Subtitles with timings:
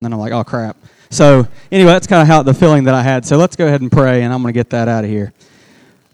[0.00, 0.78] then I'm like, oh crap.
[1.10, 3.26] So anyway, that's kind of how the feeling that I had.
[3.26, 5.34] So let's go ahead and pray, and I'm going to get that out of here.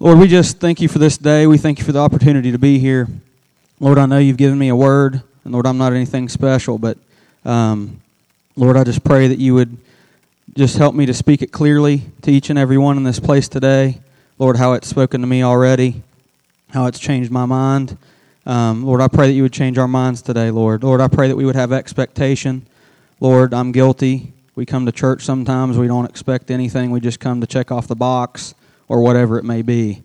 [0.01, 1.47] Lord, we just thank you for this day.
[1.47, 3.07] We thank you for the opportunity to be here.
[3.79, 6.99] Lord, I know you've given me a word, and Lord, I'm not anything special, but
[7.45, 8.01] um,
[8.57, 9.77] Lord, I just pray that you would
[10.57, 13.47] just help me to speak it clearly to each and every one in this place
[13.47, 14.01] today.
[14.37, 16.03] Lord, how it's spoken to me already,
[16.71, 17.97] how it's changed my mind.
[18.47, 20.83] Um, Lord, I pray that you would change our minds today, Lord.
[20.83, 22.67] Lord, I pray that we would have expectation.
[23.21, 24.33] Lord, I'm guilty.
[24.55, 26.91] We come to church sometimes, we don't expect anything.
[26.91, 28.55] We just come to check off the box
[28.89, 30.03] or whatever it may be.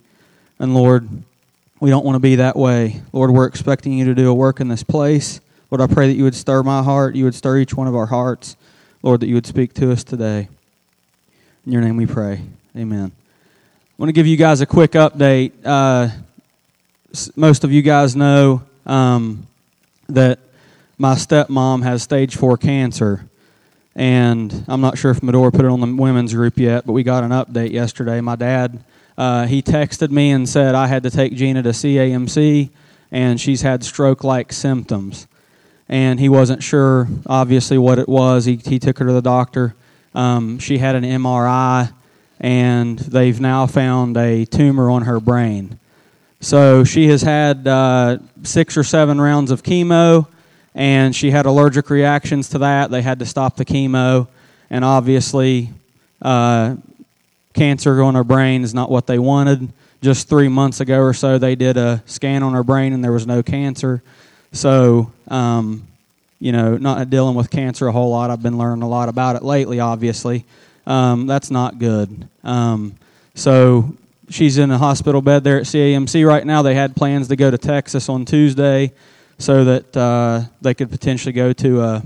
[0.60, 1.08] And Lord,
[1.80, 3.02] we don't want to be that way.
[3.14, 5.42] Lord, we're expecting you to do a work in this place.
[5.70, 7.96] Lord, I pray that you would stir my heart, you would stir each one of
[7.96, 8.56] our hearts.
[9.04, 10.48] Lord, that you would speak to us today.
[11.66, 12.42] In your name we pray.
[12.78, 13.12] Amen.
[13.12, 15.54] I want to give you guys a quick update.
[15.66, 16.10] Uh,
[17.36, 19.48] most of you guys know um,
[20.08, 20.40] that
[21.02, 23.28] my stepmom has stage four cancer.
[23.96, 27.02] And I'm not sure if Medora put it on the women's group yet, but we
[27.02, 28.22] got an update yesterday.
[28.22, 28.84] My dad,
[29.18, 32.70] uh, he texted me and said I had to take Gina to CAMC,
[33.12, 35.26] and she's had stroke like symptoms.
[35.90, 38.46] And he wasn't sure, obviously, what it was.
[38.46, 39.74] He, he took her to the doctor.
[40.14, 41.92] Um, she had an MRI,
[42.40, 45.80] and they've now found a tumor on her brain.
[46.42, 50.28] So she has had uh, six or seven rounds of chemo
[50.74, 52.92] and she had allergic reactions to that.
[52.92, 54.28] They had to stop the chemo,
[54.70, 55.70] and obviously,
[56.22, 56.76] uh,
[57.54, 59.72] cancer on her brain is not what they wanted.
[60.02, 63.12] Just three months ago or so, they did a scan on her brain, and there
[63.12, 64.02] was no cancer.
[64.52, 65.88] So, um,
[66.40, 68.32] you know, not dealing with cancer a whole lot.
[68.32, 70.46] I've been learning a lot about it lately, obviously.
[70.88, 72.28] Um, that's not good.
[72.44, 72.96] Um,
[73.36, 73.94] so,
[74.30, 76.62] she's in a hospital bed there at CAMC right now.
[76.62, 78.94] They had plans to go to Texas on Tuesday
[79.42, 82.04] so that uh, they could potentially go to a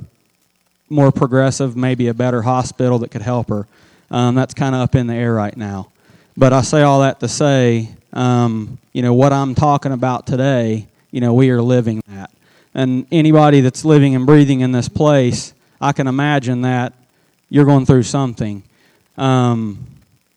[0.90, 3.68] more progressive, maybe a better hospital that could help her.
[4.10, 5.92] Um, that's kind of up in the air right now.
[6.38, 10.88] But I say all that to say, um, you know, what I'm talking about today,
[11.12, 12.32] you know, we are living that.
[12.74, 16.94] And anybody that's living and breathing in this place, I can imagine that
[17.50, 18.64] you're going through something.
[19.18, 19.86] Um,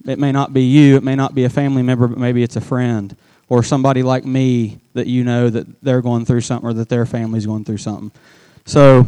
[0.05, 2.57] it may not be you, it may not be a family member, but maybe it's
[2.57, 3.17] a friend
[3.49, 7.07] or somebody like me that you know that they're going through something or that their
[7.07, 8.11] family's going through something.
[8.67, 9.07] So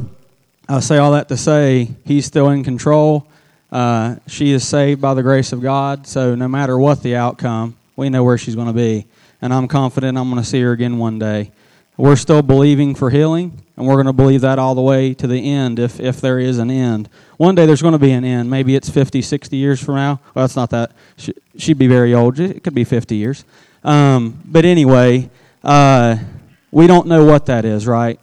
[0.69, 3.27] I say all that to say he's still in control.
[3.71, 6.07] Uh, she is saved by the grace of God.
[6.07, 9.07] So no matter what the outcome, we know where she's going to be.
[9.43, 11.51] And I'm confident I'm going to see her again one day.
[11.97, 15.27] We're still believing for healing, and we're going to believe that all the way to
[15.27, 17.11] the end if, if there is an end.
[17.37, 18.49] One day there's going to be an end.
[18.49, 20.21] Maybe it's 50, 60 years from now.
[20.35, 20.93] Well, that's not that.
[21.19, 22.41] She, she'd be very old.
[22.41, 23.45] It could be 50 years.
[23.83, 25.31] Um, but anyway,
[25.65, 26.17] uh,
[26.71, 28.19] we don't know what that is, right?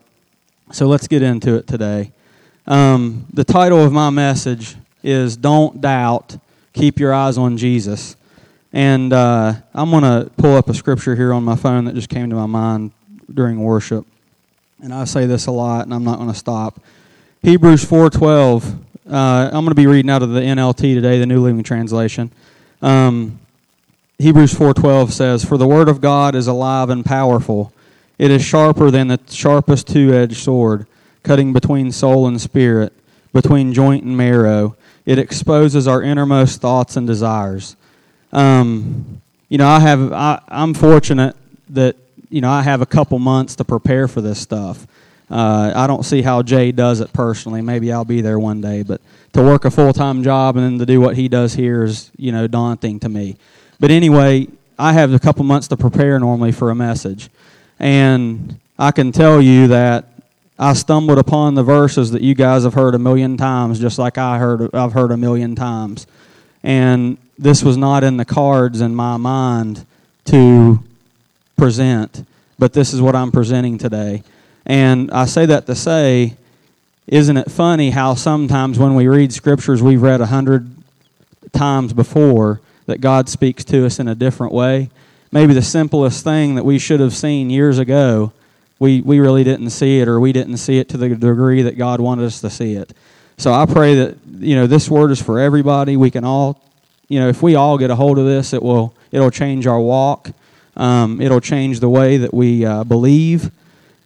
[0.71, 2.11] So let's get into it today.
[2.65, 6.37] Um, the title of my message is Don't Doubt,
[6.73, 8.15] Keep Your Eyes on Jesus.
[8.73, 12.09] And uh, I'm going to pull up a scripture here on my phone that just
[12.09, 12.91] came to my mind
[13.33, 14.05] during worship.
[14.81, 16.79] And I say this a lot, and I'm not going to stop.
[17.41, 18.79] Hebrews 4.12.
[19.09, 22.29] Uh, I'm going to be reading out of the NLT today, the New Living Translation.
[22.81, 23.39] Um,
[24.19, 27.71] Hebrews 4:12 says, "For the word of God is alive and powerful.
[28.17, 30.87] It is sharper than the sharpest two-edged sword,
[31.21, 32.93] cutting between soul and spirit,
[33.31, 34.75] between joint and marrow.
[35.05, 37.75] It exposes our innermost thoughts and desires."
[38.33, 41.35] Um, you know, I have I, I'm fortunate
[41.69, 41.95] that
[42.31, 44.87] you know I have a couple months to prepare for this stuff.
[45.29, 47.61] Uh, I don't see how Jay does it personally.
[47.61, 48.99] Maybe I'll be there one day, but
[49.33, 52.09] to work a full time job and then to do what he does here is
[52.17, 53.37] you know daunting to me.
[53.79, 54.47] But anyway,
[54.79, 57.29] I have a couple months to prepare normally for a message.
[57.79, 60.05] And I can tell you that
[60.59, 64.17] I stumbled upon the verses that you guys have heard a million times, just like
[64.17, 66.07] I heard I've heard a million times.
[66.63, 69.85] And this was not in the cards in my mind
[70.25, 70.83] to
[71.55, 72.25] present,
[72.57, 74.23] but this is what I'm presenting today.
[74.65, 76.35] And I say that to say,
[77.05, 80.69] isn't it funny how sometimes when we read scriptures we've read a hundred
[81.53, 84.89] times before, that God speaks to us in a different way.
[85.31, 88.31] Maybe the simplest thing that we should have seen years ago,
[88.79, 91.77] we, we really didn't see it, or we didn't see it to the degree that
[91.77, 92.93] God wanted us to see it.
[93.37, 95.95] So I pray that you know this word is for everybody.
[95.95, 96.59] We can all,
[97.07, 99.79] you know, if we all get a hold of this, it will it'll change our
[99.79, 100.31] walk.
[100.75, 103.51] Um, it'll change the way that we uh, believe,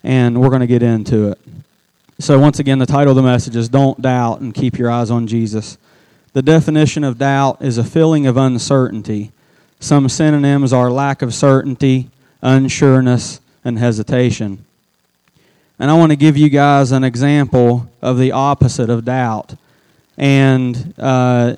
[0.04, 1.40] and we're going to get into it.
[2.20, 5.10] So once again, the title of the message is "Don't Doubt and Keep Your Eyes
[5.10, 5.78] on Jesus."
[6.34, 9.32] The definition of doubt is a feeling of uncertainty.
[9.80, 12.10] Some synonyms are lack of certainty,
[12.42, 14.64] unsureness, and hesitation.
[15.78, 19.56] And I want to give you guys an example of the opposite of doubt.
[20.18, 21.56] And, uh,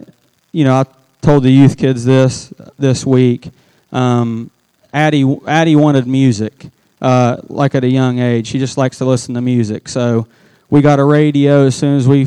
[0.51, 0.85] you know, I
[1.21, 3.49] told the youth kids this this week.
[3.91, 4.49] Um,
[4.93, 6.67] Addie, Addie wanted music,
[7.01, 8.47] uh, like at a young age.
[8.47, 9.87] She just likes to listen to music.
[9.89, 10.27] So
[10.69, 12.25] we got a radio as soon as we,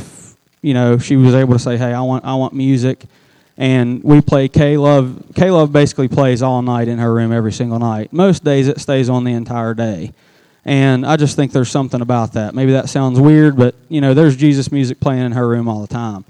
[0.66, 3.04] you know, she was able to say, "Hey, I want, I want music."
[3.58, 5.32] and we play K Love.
[5.34, 8.12] K Love basically plays all night in her room every single night.
[8.12, 10.12] Most days it stays on the entire day.
[10.64, 12.54] And I just think there's something about that.
[12.54, 15.80] Maybe that sounds weird, but you know, there's Jesus music playing in her room all
[15.80, 16.24] the time.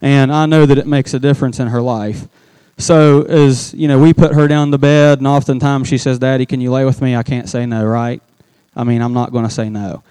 [0.00, 2.26] And I know that it makes a difference in her life.
[2.78, 6.46] So as you know, we put her down to bed and oftentimes she says, Daddy,
[6.46, 7.14] can you lay with me?
[7.14, 8.20] I can't say no, right?
[8.74, 10.02] I mean, I'm not going to say no.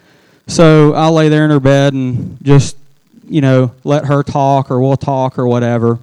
[0.48, 2.78] So I'll lay there in her bed and just,
[3.31, 6.00] you know, let her talk or we'll talk or whatever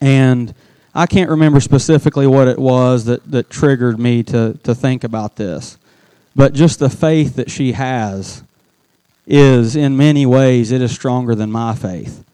[0.00, 0.54] and
[0.94, 5.36] I can't remember specifically what it was that, that triggered me to, to think about
[5.36, 5.78] this.
[6.34, 8.42] But just the faith that she has
[9.26, 12.24] is, in many ways, it is stronger than my faith.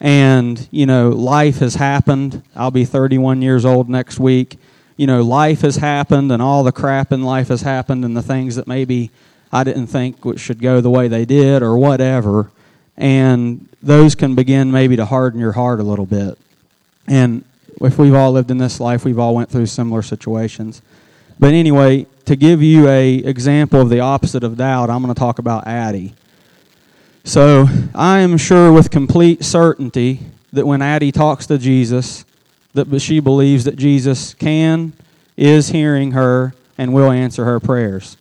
[0.00, 2.42] And, you know, life has happened.
[2.56, 4.56] I'll be 31 years old next week.
[4.96, 8.22] You know, life has happened, and all the crap in life has happened, and the
[8.22, 9.10] things that maybe
[9.52, 12.50] I didn't think should go the way they did, or whatever.
[12.96, 16.38] And those can begin maybe to harden your heart a little bit.
[17.06, 17.44] And
[17.80, 20.80] if we've all lived in this life, we've all went through similar situations.
[21.38, 25.18] But anyway, to give you a example of the opposite of doubt, I'm going to
[25.18, 26.14] talk about Addie.
[27.24, 30.20] So I am sure with complete certainty
[30.52, 32.24] that when Addie talks to Jesus,
[32.74, 34.92] that she believes that Jesus can,
[35.36, 38.16] is hearing her, and will answer her prayers.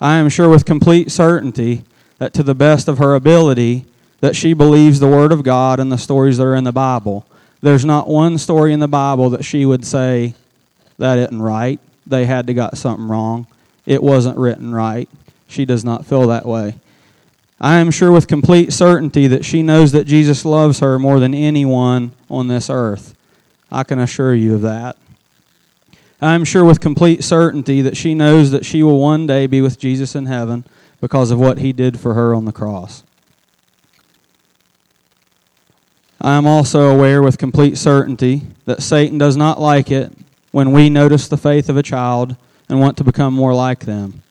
[0.00, 1.84] I am sure with complete certainty
[2.18, 3.84] that to the best of her ability,
[4.20, 7.26] that she believes the Word of God and the stories that are in the Bible
[7.66, 10.34] there's not one story in the Bible that she would say,
[10.98, 11.80] that isn't right.
[12.06, 13.46] They had to got something wrong.
[13.84, 15.08] It wasn't written right.
[15.48, 16.76] She does not feel that way.
[17.60, 21.34] I am sure with complete certainty that she knows that Jesus loves her more than
[21.34, 23.14] anyone on this earth.
[23.72, 24.96] I can assure you of that.
[26.20, 29.60] I am sure with complete certainty that she knows that she will one day be
[29.60, 30.64] with Jesus in heaven
[31.00, 33.02] because of what he did for her on the cross.
[36.26, 40.12] I am also aware with complete certainty that Satan does not like it
[40.50, 42.34] when we notice the faith of a child
[42.68, 44.24] and want to become more like them.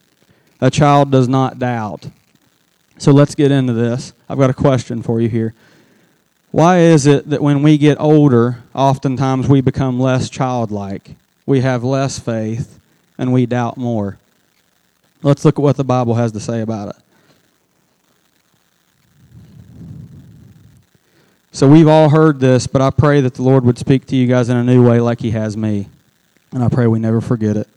[0.59, 2.09] A child does not doubt.
[2.97, 4.11] So let's get into this.
[4.27, 5.53] I've got a question for you here.
[6.51, 11.11] Why is it that when we get older, oftentimes we become less childlike?
[11.45, 12.77] We have less faith
[13.17, 14.17] and we doubt more.
[15.23, 17.04] Let's look at what the Bible has to say about it.
[21.55, 24.27] So we've all heard this, but I pray that the Lord would speak to you
[24.27, 25.87] guys in a new way like He has me.
[26.51, 27.69] And I pray we never forget it.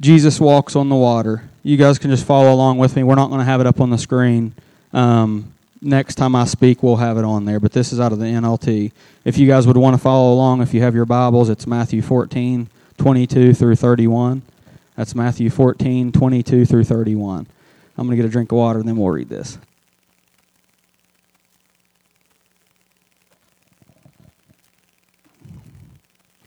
[0.00, 1.48] Jesus walks on the water.
[1.62, 3.04] You guys can just follow along with me.
[3.04, 4.54] We're not going to have it up on the screen.
[4.92, 7.60] Um, next time I speak, we'll have it on there.
[7.60, 8.90] But this is out of the NLT.
[9.24, 12.02] If you guys would want to follow along, if you have your Bibles, it's Matthew
[12.02, 12.68] 14,
[12.98, 14.42] 22 through 31.
[14.96, 17.46] That's Matthew 14, 22 through 31.
[17.96, 19.58] I'm going to get a drink of water and then we'll read this.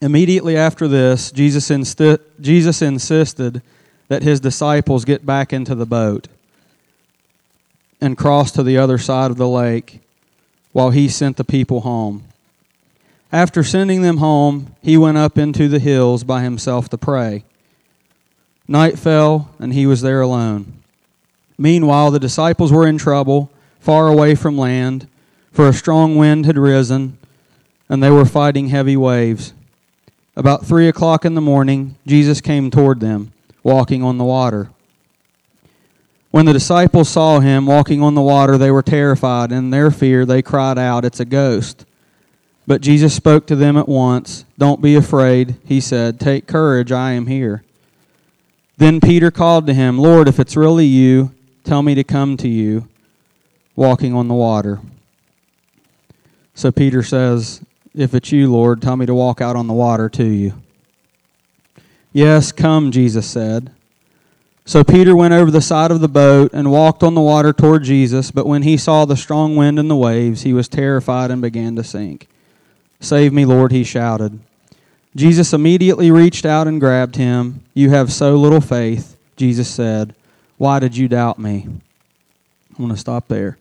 [0.00, 3.62] Immediately after this, Jesus, insti- Jesus insisted
[4.08, 6.28] that his disciples get back into the boat
[8.00, 10.00] and cross to the other side of the lake
[10.72, 12.24] while he sent the people home.
[13.32, 17.44] After sending them home, he went up into the hills by himself to pray.
[18.66, 20.74] Night fell, and he was there alone.
[21.58, 23.50] Meanwhile, the disciples were in trouble,
[23.80, 25.08] far away from land,
[25.50, 27.18] for a strong wind had risen,
[27.88, 29.52] and they were fighting heavy waves.
[30.38, 33.32] About three o'clock in the morning, Jesus came toward them,
[33.64, 34.70] walking on the water.
[36.30, 39.50] When the disciples saw him walking on the water, they were terrified.
[39.50, 41.86] In their fear, they cried out, It's a ghost.
[42.68, 44.44] But Jesus spoke to them at once.
[44.56, 46.20] Don't be afraid, he said.
[46.20, 47.64] Take courage, I am here.
[48.76, 52.48] Then Peter called to him, Lord, if it's really you, tell me to come to
[52.48, 52.86] you,
[53.74, 54.78] walking on the water.
[56.54, 57.60] So Peter says,
[57.98, 60.54] if it's you, Lord, tell me to walk out on the water to you.
[62.12, 63.72] Yes, come, Jesus said.
[64.64, 67.82] So Peter went over the side of the boat and walked on the water toward
[67.82, 71.42] Jesus, but when he saw the strong wind and the waves, he was terrified and
[71.42, 72.28] began to sink.
[73.00, 74.38] Save me, Lord, he shouted.
[75.16, 77.64] Jesus immediately reached out and grabbed him.
[77.74, 80.14] You have so little faith, Jesus said.
[80.56, 81.66] Why did you doubt me?
[81.66, 83.58] I'm going to stop there.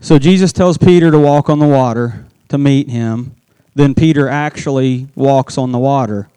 [0.00, 3.34] So Jesus tells Peter to walk on the water to meet him,
[3.74, 6.28] then Peter actually walks on the water.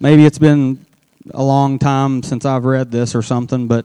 [0.00, 0.84] Maybe it's been
[1.32, 3.84] a long time since I've read this or something, but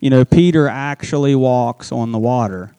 [0.00, 2.74] you know, Peter actually walks on the water.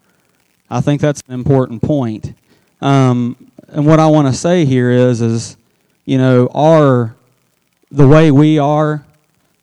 [0.69, 2.33] I think that's an important point.
[2.81, 5.57] Um, and what I want to say here is, is
[6.05, 7.15] you know, our
[7.91, 9.03] the way we are,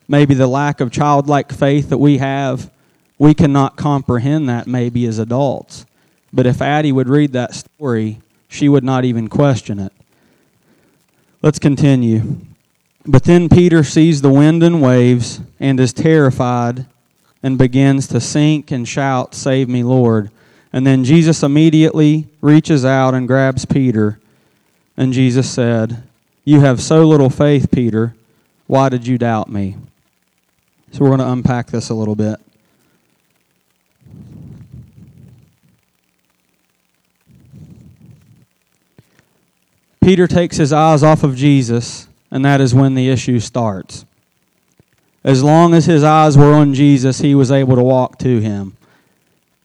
[0.09, 2.71] maybe the lack of childlike faith that we have,
[3.19, 5.87] we cannot comprehend that maybe as adults.
[6.33, 9.93] But if Addie would read that story, she would not even question it.
[11.43, 12.39] Let's continue.
[13.05, 16.87] But then Peter sees the wind and waves and is terrified
[17.43, 20.31] and begins to sink and shout, Save me, Lord.
[20.73, 24.19] And then Jesus immediately reaches out and grabs Peter.
[24.97, 26.03] And Jesus said,
[26.45, 28.15] You have so little faith, Peter.
[28.67, 29.77] Why did you doubt me?
[30.91, 32.41] So we're going to unpack this a little bit.
[40.07, 44.07] Peter takes his eyes off of Jesus, and that is when the issue starts.
[45.25, 48.77] As long as his eyes were on Jesus, he was able to walk to him.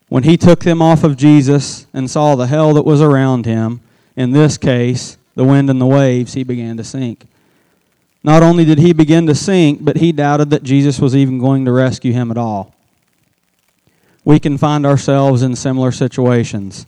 [0.09, 3.81] When he took them off of Jesus and saw the hell that was around him,
[4.15, 7.27] in this case, the wind and the waves, he began to sink.
[8.23, 11.65] Not only did he begin to sink, but he doubted that Jesus was even going
[11.65, 12.73] to rescue him at all.
[14.25, 16.87] We can find ourselves in similar situations.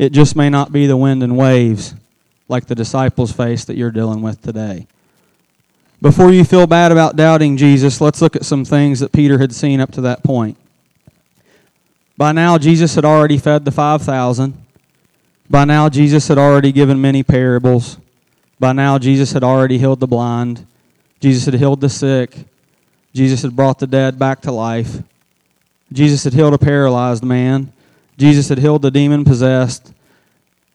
[0.00, 1.94] It just may not be the wind and waves
[2.48, 4.86] like the disciples face that you're dealing with today.
[6.00, 9.54] Before you feel bad about doubting Jesus, let's look at some things that Peter had
[9.54, 10.56] seen up to that point.
[12.16, 14.54] By now, Jesus had already fed the 5,000.
[15.50, 17.98] By now, Jesus had already given many parables.
[18.58, 20.66] By now, Jesus had already healed the blind.
[21.20, 22.46] Jesus had healed the sick.
[23.12, 25.02] Jesus had brought the dead back to life.
[25.92, 27.74] Jesus had healed a paralyzed man.
[28.20, 29.94] Jesus had healed the demon possessed.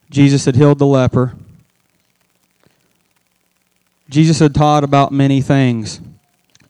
[0.09, 1.35] Jesus had healed the leper.
[4.09, 6.01] Jesus had taught about many things.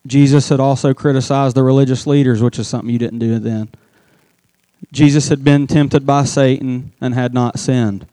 [0.05, 3.69] Jesus had also criticized the religious leaders, which is something you didn't do then.
[4.91, 8.05] Jesus had been tempted by Satan and had not sinned.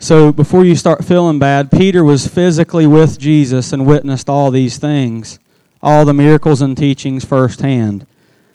[0.00, 4.78] So before you start feeling bad, Peter was physically with Jesus and witnessed all these
[4.78, 5.38] things,
[5.80, 8.04] all the miracles and teachings firsthand.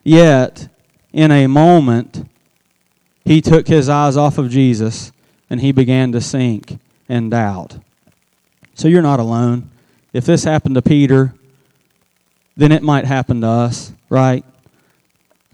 [0.04, 0.68] Yet,
[1.14, 2.28] in a moment,
[3.26, 5.12] he took his eyes off of Jesus
[5.50, 7.78] and he began to sink and doubt.
[8.74, 9.70] So you're not alone.
[10.14, 11.34] If this happened to Peter,
[12.56, 14.44] then it might happen to us, right?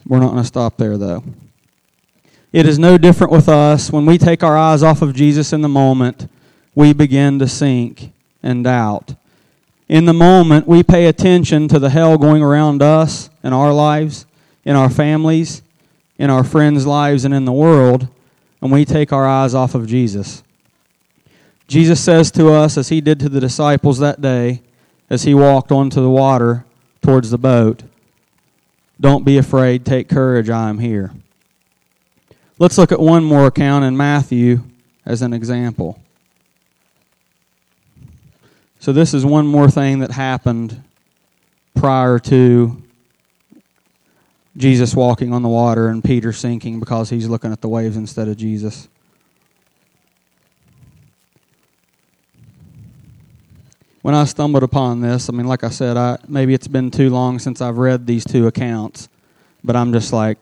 [0.05, 1.23] We're not going to stop there, though.
[2.51, 3.91] It is no different with us.
[3.91, 6.29] When we take our eyes off of Jesus in the moment,
[6.75, 9.15] we begin to sink and doubt.
[9.89, 14.25] In the moment, we pay attention to the hell going around us in our lives,
[14.65, 15.61] in our families,
[16.17, 18.07] in our friends' lives, and in the world,
[18.61, 20.43] and we take our eyes off of Jesus.
[21.67, 24.61] Jesus says to us, as he did to the disciples that day,
[25.09, 26.65] as he walked onto the water
[27.01, 27.83] towards the boat,
[28.99, 31.11] Don't be afraid, take courage, I am here.
[32.59, 34.61] Let's look at one more account in Matthew
[35.05, 35.99] as an example.
[38.79, 40.83] So, this is one more thing that happened
[41.73, 42.82] prior to
[44.55, 48.27] Jesus walking on the water and Peter sinking because he's looking at the waves instead
[48.27, 48.87] of Jesus.
[54.03, 57.09] when I stumbled upon this, I mean, like I said, I maybe it's been too
[57.09, 59.07] long since I've read these two accounts,
[59.63, 60.37] but I'm just like,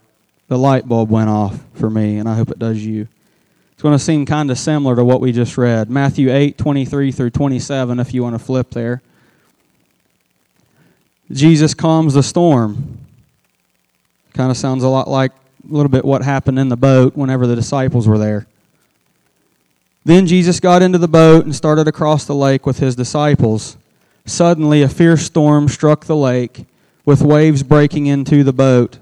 [0.48, 3.08] the light bulb went off for me, and I hope it does you.
[3.74, 5.90] It's going to seem kind of similar to what we just read.
[5.92, 9.02] Matthew 8, 23 through 27, if you want to flip there.
[11.32, 12.98] Jesus calms the storm.
[14.34, 17.48] Kind of sounds a lot like a little bit what happened in the boat whenever
[17.48, 18.48] the disciples were there.
[20.04, 23.78] Then Jesus got into the boat and started across the lake with his disciples.
[24.26, 26.66] Suddenly, a fierce storm struck the lake,
[27.06, 28.98] with waves breaking into the boat.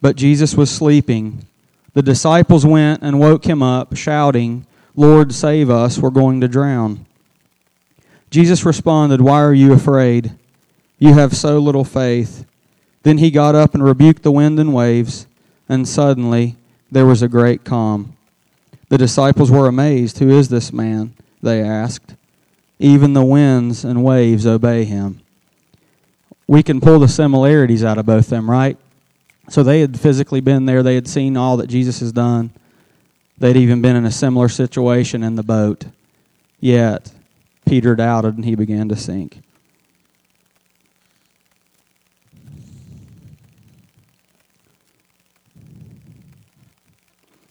[0.00, 1.44] But Jesus was sleeping.
[1.92, 7.06] The disciples went and woke him up, shouting, Lord, save us, we're going to drown.
[8.30, 10.32] Jesus responded, Why are you afraid?
[10.98, 12.44] You have so little faith.
[13.02, 15.26] Then he got up and rebuked the wind and waves,
[15.68, 16.56] and suddenly
[16.90, 18.16] there was a great calm.
[18.88, 20.18] The disciples were amazed.
[20.18, 21.14] Who is this man?
[21.42, 22.14] They asked.
[22.78, 25.20] Even the winds and waves obey him.
[26.46, 28.76] We can pull the similarities out of both them, right?
[29.48, 32.50] So they had physically been there, they had seen all that Jesus has done.
[33.38, 35.86] They'd even been in a similar situation in the boat.
[36.58, 37.10] Yet,
[37.64, 39.40] Peter doubted and he began to sink.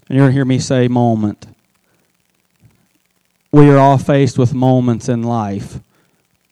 [0.10, 1.46] And to hear me say moment.
[3.52, 5.80] We are all faced with moments in life.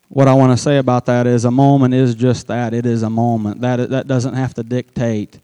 [0.09, 2.73] What I want to say about that is a moment is just that.
[2.73, 3.61] It is a moment.
[3.61, 5.39] That, that doesn't have to dictate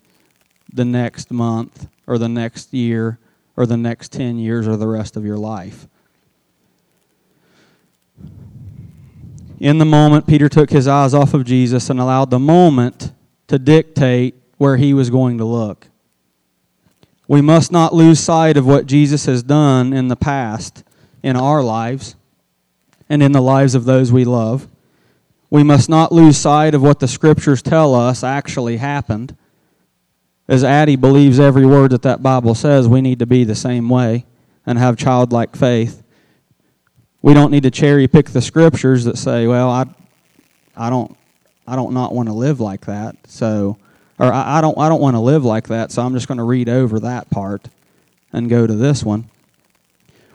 [0.72, 3.20] the next month or the next year
[3.58, 5.88] or the next 10 years or the rest of your life.
[9.60, 13.12] In the moment, Peter took his eyes off of Jesus and allowed the moment
[13.48, 15.88] to dictate where he was going to look.
[17.27, 20.84] We must not lose sight of what Jesus has done in the past
[21.22, 22.15] in our lives
[23.08, 24.68] and in the lives of those we love.
[25.50, 29.38] We must not lose sight of what the scriptures tell us actually happened.
[30.48, 33.88] As Addie believes every word that that Bible says, we need to be the same
[33.88, 34.25] way
[34.65, 36.03] and have childlike faith.
[37.22, 39.86] We don't need to cherry pick the scriptures that say, well, I,
[40.75, 41.15] I don't,
[41.65, 43.15] I don't not want to live like that.
[43.27, 43.77] So
[44.24, 46.38] or I, I don't I don't want to live like that, so I'm just going
[46.38, 47.68] to read over that part
[48.32, 49.30] and go to this one.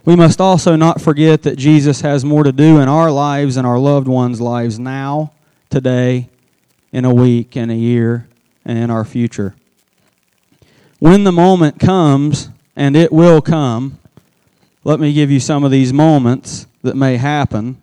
[0.05, 3.67] We must also not forget that Jesus has more to do in our lives and
[3.67, 5.33] our loved ones' lives now,
[5.71, 6.29] today,
[6.93, 8.29] in a week, in a year,
[8.65, 9.55] and in our future.
[10.99, 13.99] When the moment comes, and it will come,
[14.85, 17.83] let me give you some of these moments that may happen.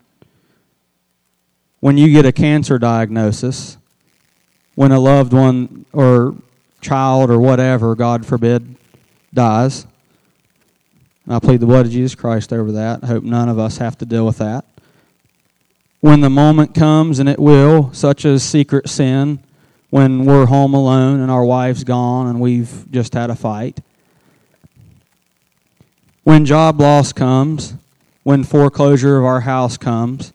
[1.80, 3.78] When you get a cancer diagnosis,
[4.76, 6.36] when a loved one or
[6.82, 8.76] child or whatever, God forbid,
[9.34, 9.88] dies.
[11.28, 13.04] I plead the blood of Jesus Christ over that.
[13.04, 14.66] I hope none of us have to deal with that.
[16.02, 19.40] When the moment comes, and it will, such as secret sin,
[19.90, 23.80] when we're home alone and our wife's gone and we've just had a fight.
[26.24, 27.76] When job loss comes,
[28.24, 30.34] when foreclosure of our house comes,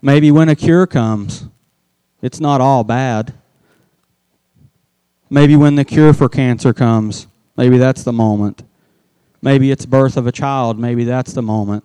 [0.00, 1.49] maybe when a cure comes
[2.22, 3.34] it's not all bad.
[5.28, 8.62] Maybe when the cure for cancer comes, maybe that's the moment.
[9.42, 11.84] Maybe it's birth of a child, maybe that's the moment.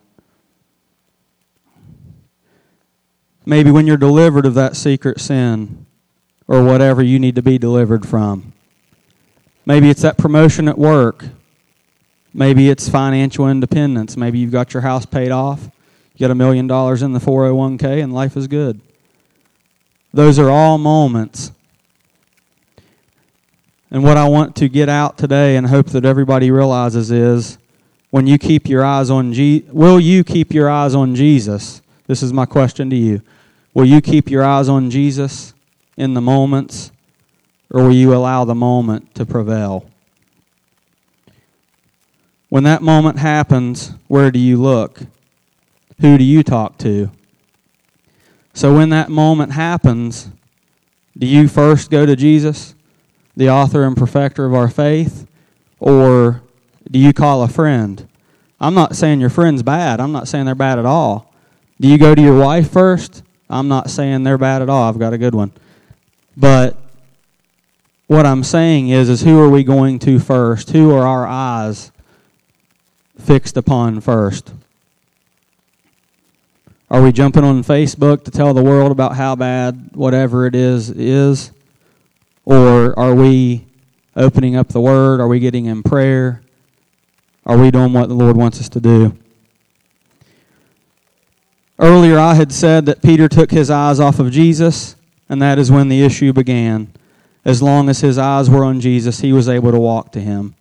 [3.45, 5.85] Maybe when you're delivered of that secret sin
[6.47, 8.53] or whatever you need to be delivered from.
[9.65, 11.25] Maybe it's that promotion at work.
[12.33, 14.17] Maybe it's financial independence.
[14.17, 15.69] Maybe you've got your house paid off.
[16.15, 18.81] You got a million dollars in the 401k and life is good.
[20.15, 21.51] Those are all moments.
[23.91, 27.57] And what I want to get out today and hope that everybody realizes is
[28.11, 31.81] when you keep your eyes on Je- will you keep your eyes on Jesus?
[32.07, 33.21] This is my question to you.
[33.73, 35.53] Will you keep your eyes on Jesus
[35.97, 36.93] in the moments
[37.69, 39.85] or will you allow the moment to prevail?
[42.47, 45.01] When that moment happens, where do you look?
[45.99, 47.11] Who do you talk to?
[48.55, 50.29] So when that moment happens,
[51.17, 52.73] do you first go to Jesus,
[53.35, 55.27] the author and perfecter of our faith,
[55.77, 56.41] or
[56.89, 58.07] do you call a friend?
[58.57, 59.99] I'm not saying your friend's bad.
[59.99, 61.33] I'm not saying they're bad at all.
[61.81, 63.23] Do you go to your wife first?
[63.49, 64.83] I'm not saying they're bad at all.
[64.83, 65.51] I've got a good one.
[66.37, 66.77] But
[68.07, 70.69] what I'm saying is is who are we going to first?
[70.69, 71.91] Who are our eyes
[73.19, 74.53] fixed upon first?
[76.89, 80.91] Are we jumping on Facebook to tell the world about how bad whatever it is
[80.91, 81.51] is?
[82.45, 83.65] Or are we
[84.15, 85.19] opening up the Word?
[85.19, 86.43] Are we getting in prayer?
[87.43, 89.17] Are we doing what the Lord wants us to do?
[91.79, 94.95] Earlier, I had said that Peter took his eyes off of Jesus,
[95.27, 96.93] and that is when the issue began.
[97.43, 100.55] As long as his eyes were on Jesus, he was able to walk to him.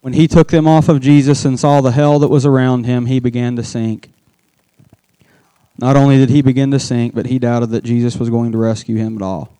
[0.00, 3.06] When he took them off of Jesus and saw the hell that was around him,
[3.06, 4.10] he began to sink.
[5.80, 8.58] Not only did he begin to sink, but he doubted that Jesus was going to
[8.58, 9.50] rescue him at all.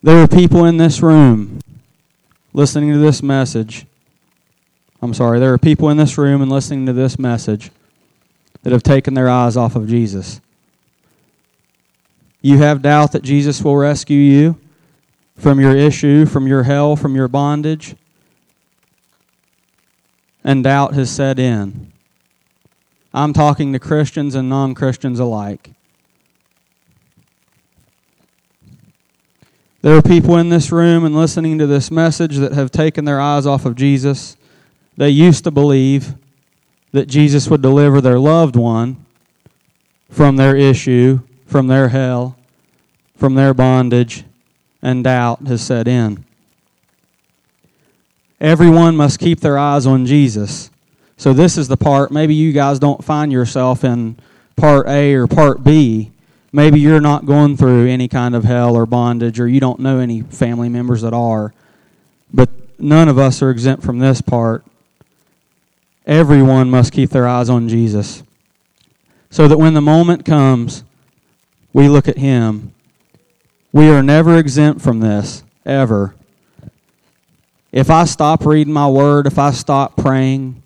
[0.00, 1.58] There are people in this room
[2.52, 3.86] listening to this message.
[5.02, 7.72] I'm sorry, there are people in this room and listening to this message
[8.62, 10.40] that have taken their eyes off of Jesus.
[12.42, 14.56] You have doubt that Jesus will rescue you
[15.36, 17.96] from your issue, from your hell, from your bondage,
[20.44, 21.90] and doubt has set in.
[23.12, 25.70] I'm talking to Christians and non Christians alike.
[29.82, 33.20] There are people in this room and listening to this message that have taken their
[33.20, 34.36] eyes off of Jesus.
[34.96, 36.14] They used to believe
[36.92, 39.04] that Jesus would deliver their loved one
[40.10, 42.36] from their issue, from their hell,
[43.16, 44.24] from their bondage,
[44.82, 46.24] and doubt has set in.
[48.40, 50.69] Everyone must keep their eyes on Jesus.
[51.20, 54.16] So this is the part, maybe you guys don't find yourself in
[54.56, 56.12] part A or part B.
[56.50, 59.98] Maybe you're not going through any kind of hell or bondage, or you don't know
[59.98, 61.52] any family members that are.
[62.32, 64.64] But none of us are exempt from this part.
[66.06, 68.22] Everyone must keep their eyes on Jesus.
[69.28, 70.84] So that when the moment comes,
[71.74, 72.72] we look at Him
[73.72, 76.14] We are never exempt from this, ever.
[77.72, 80.62] If I stop reading my word, if I stop praying,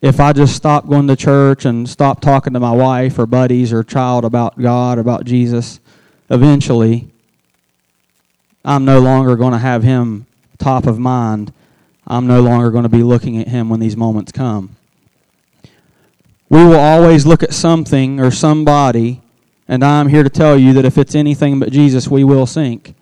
[0.00, 3.72] if I just stop going to church and stop talking to my wife or buddies
[3.72, 5.80] or child about God, about Jesus,
[6.30, 7.10] eventually
[8.64, 10.26] I'm no longer going to have him
[10.58, 11.52] top of mind.
[12.06, 14.76] I'm no longer going to be looking at him when these moments come.
[16.48, 19.20] We will always look at something or somebody,
[19.66, 22.94] and I'm here to tell you that if it's anything but Jesus, we will sink.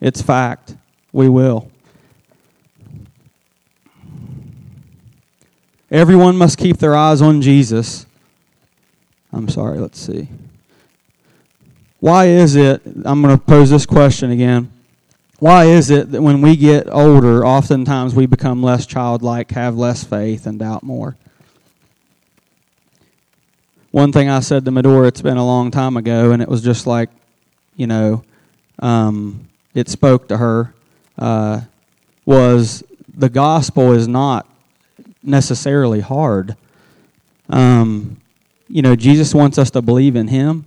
[0.00, 0.76] It's fact.
[1.12, 1.71] We will.
[5.92, 8.06] Everyone must keep their eyes on Jesus.
[9.30, 10.26] I'm sorry, let's see.
[12.00, 14.72] Why is it, I'm going to pose this question again.
[15.38, 20.02] Why is it that when we get older, oftentimes we become less childlike, have less
[20.02, 21.14] faith, and doubt more?
[23.90, 26.62] One thing I said to Medora, it's been a long time ago, and it was
[26.62, 27.10] just like,
[27.76, 28.24] you know,
[28.78, 30.72] um, it spoke to her,
[31.18, 31.60] uh,
[32.24, 32.82] was
[33.14, 34.46] the gospel is not
[35.22, 36.56] necessarily hard.
[37.48, 38.20] Um,
[38.68, 40.64] you know, Jesus wants us to believe in Him.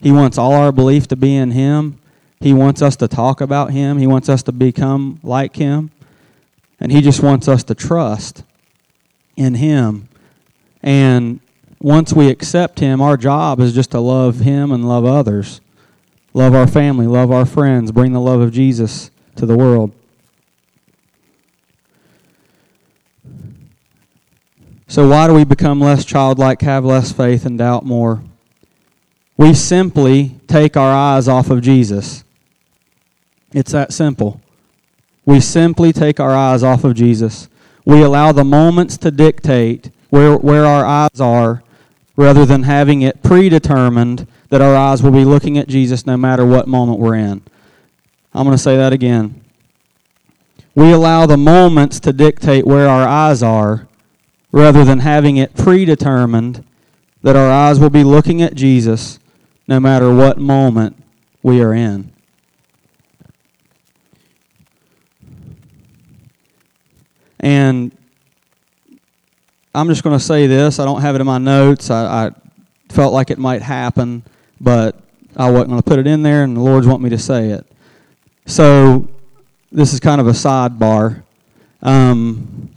[0.00, 1.98] He wants all our belief to be in Him.
[2.40, 3.98] He wants us to talk about Him.
[3.98, 5.90] He wants us to become like Him.
[6.80, 8.42] And He just wants us to trust
[9.36, 10.08] in Him.
[10.82, 11.38] And
[11.80, 15.60] once we accept Him, our job is just to love Him and love others.
[16.34, 19.92] Love our family, love our friends, bring the love of Jesus to the world.
[24.92, 28.22] So, why do we become less childlike, have less faith, and doubt more?
[29.38, 32.24] We simply take our eyes off of Jesus.
[33.54, 34.42] It's that simple.
[35.24, 37.48] We simply take our eyes off of Jesus.
[37.86, 41.62] We allow the moments to dictate where, where our eyes are
[42.14, 46.44] rather than having it predetermined that our eyes will be looking at Jesus no matter
[46.44, 47.40] what moment we're in.
[48.34, 49.42] I'm going to say that again.
[50.74, 53.88] We allow the moments to dictate where our eyes are
[54.52, 56.64] rather than having it predetermined
[57.22, 59.18] that our eyes will be looking at Jesus
[59.66, 61.02] no matter what moment
[61.42, 62.12] we are in.
[67.40, 67.96] And
[69.74, 70.78] I'm just going to say this.
[70.78, 71.90] I don't have it in my notes.
[71.90, 72.30] I, I
[72.88, 74.22] felt like it might happen,
[74.60, 75.00] but
[75.36, 77.48] I wasn't going to put it in there, and the Lord's want me to say
[77.48, 77.66] it.
[78.46, 79.08] So
[79.72, 81.22] this is kind of a sidebar.
[81.80, 82.70] Um,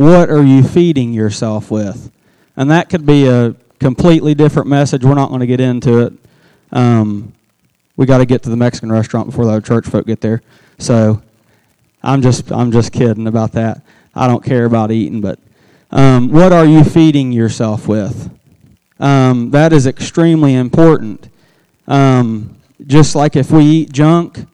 [0.00, 2.10] what are you feeding yourself with?
[2.56, 5.04] And that could be a completely different message.
[5.04, 6.14] We're not going to get into it.
[6.72, 7.34] Um,
[7.98, 10.40] we got to get to the Mexican restaurant before the church folk get there.
[10.78, 11.20] So
[12.02, 13.82] I'm just I'm just kidding about that.
[14.14, 15.38] I don't care about eating, but
[15.90, 18.34] um, what are you feeding yourself with?
[18.98, 21.28] Um, that is extremely important.
[21.86, 24.46] Um, just like if we eat junk,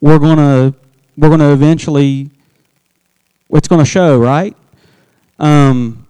[0.00, 0.72] we're gonna
[1.16, 2.30] we're gonna eventually
[3.50, 4.56] it's going to show, right?
[5.38, 6.06] Um,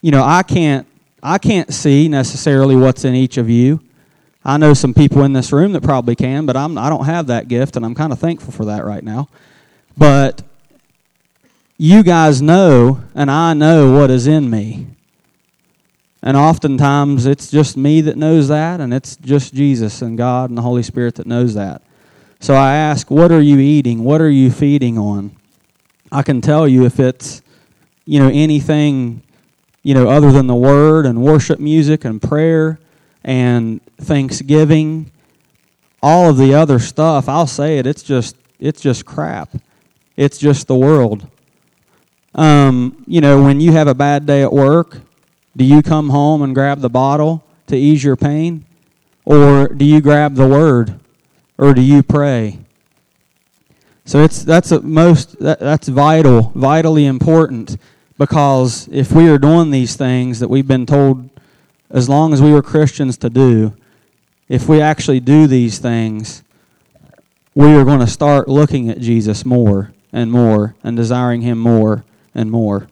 [0.00, 0.86] you know, I can't
[1.22, 3.80] I can't see necessarily what's in each of you.
[4.44, 7.28] I know some people in this room that probably can, but I'm I don't have
[7.28, 9.28] that gift, and I'm kind of thankful for that right now.
[9.96, 10.42] But
[11.78, 14.88] you guys know, and I know what is in me.
[16.24, 20.56] And oftentimes it's just me that knows that, and it's just Jesus and God and
[20.56, 21.82] the Holy Spirit that knows that.
[22.38, 24.04] So I ask, what are you eating?
[24.04, 25.36] What are you feeding on?
[26.12, 27.40] I can tell you if it's,
[28.04, 29.22] you know, anything,
[29.82, 32.78] you know, other than the word and worship music and prayer
[33.24, 35.10] and thanksgiving,
[36.02, 39.56] all of the other stuff, I'll say it, it's just it's just crap.
[40.14, 41.26] It's just the world.
[42.34, 45.00] Um, you know, when you have a bad day at work,
[45.56, 48.66] do you come home and grab the bottle to ease your pain?
[49.24, 51.00] Or do you grab the word?
[51.56, 52.58] Or do you pray?
[54.04, 57.76] So it's that's a most that, that's vital, vitally important
[58.18, 61.30] because if we are doing these things that we've been told
[61.90, 63.74] as long as we were Christians to do,
[64.48, 66.42] if we actually do these things,
[67.54, 72.04] we are going to start looking at Jesus more and more and desiring him more
[72.34, 72.88] and more.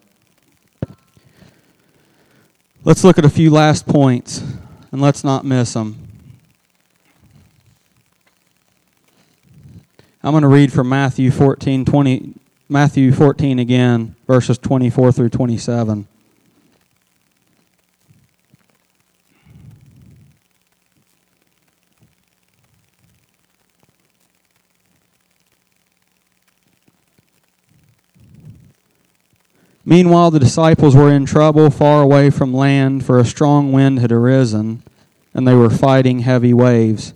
[2.83, 4.43] Let's look at a few last points
[4.91, 6.00] and let's not miss them.
[10.23, 12.35] I'm going to read from Matthew 14, 20,
[12.69, 16.07] Matthew 14 again, verses 24 through 27.
[29.87, 34.13] Meanwhile, the disciples were in trouble far away from land, for a strong wind had
[34.13, 34.83] arisen,
[35.33, 37.15] and they were fighting heavy waves.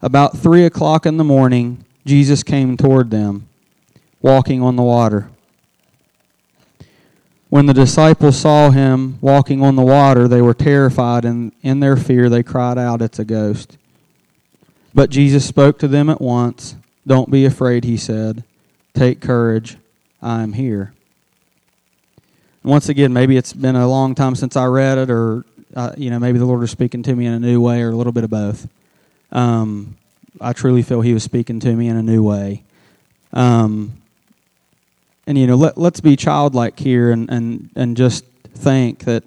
[0.00, 3.48] About three o'clock in the morning, Jesus came toward them,
[4.20, 5.30] walking on the water.
[7.50, 11.96] When the disciples saw him walking on the water, they were terrified, and in their
[11.96, 13.78] fear they cried out, It's a ghost.
[14.94, 16.76] But Jesus spoke to them at once.
[17.06, 18.44] Don't be afraid, he said.
[18.94, 19.78] Take courage.
[20.20, 20.92] I am here.
[22.64, 26.10] Once again, maybe it's been a long time since I read it, or uh, you
[26.10, 28.12] know, maybe the Lord is speaking to me in a new way, or a little
[28.12, 28.68] bit of both.
[29.30, 29.96] Um,
[30.40, 32.64] I truly feel He was speaking to me in a new way.
[33.32, 33.92] Um,
[35.26, 38.24] and you know, let let's be childlike here, and and and just
[38.54, 39.24] think that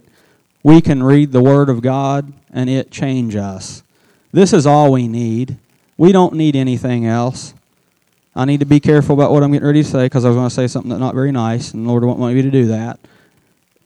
[0.63, 3.84] we can read the Word of God and it change us.
[4.32, 5.58] This is all we need.
[5.97, 7.54] We don't need anything else.
[8.36, 10.38] I need to be careful about what I'm getting ready to say because I was
[10.38, 12.52] going to say something that's not very nice, and the Lord won't want me to
[12.52, 13.00] do that.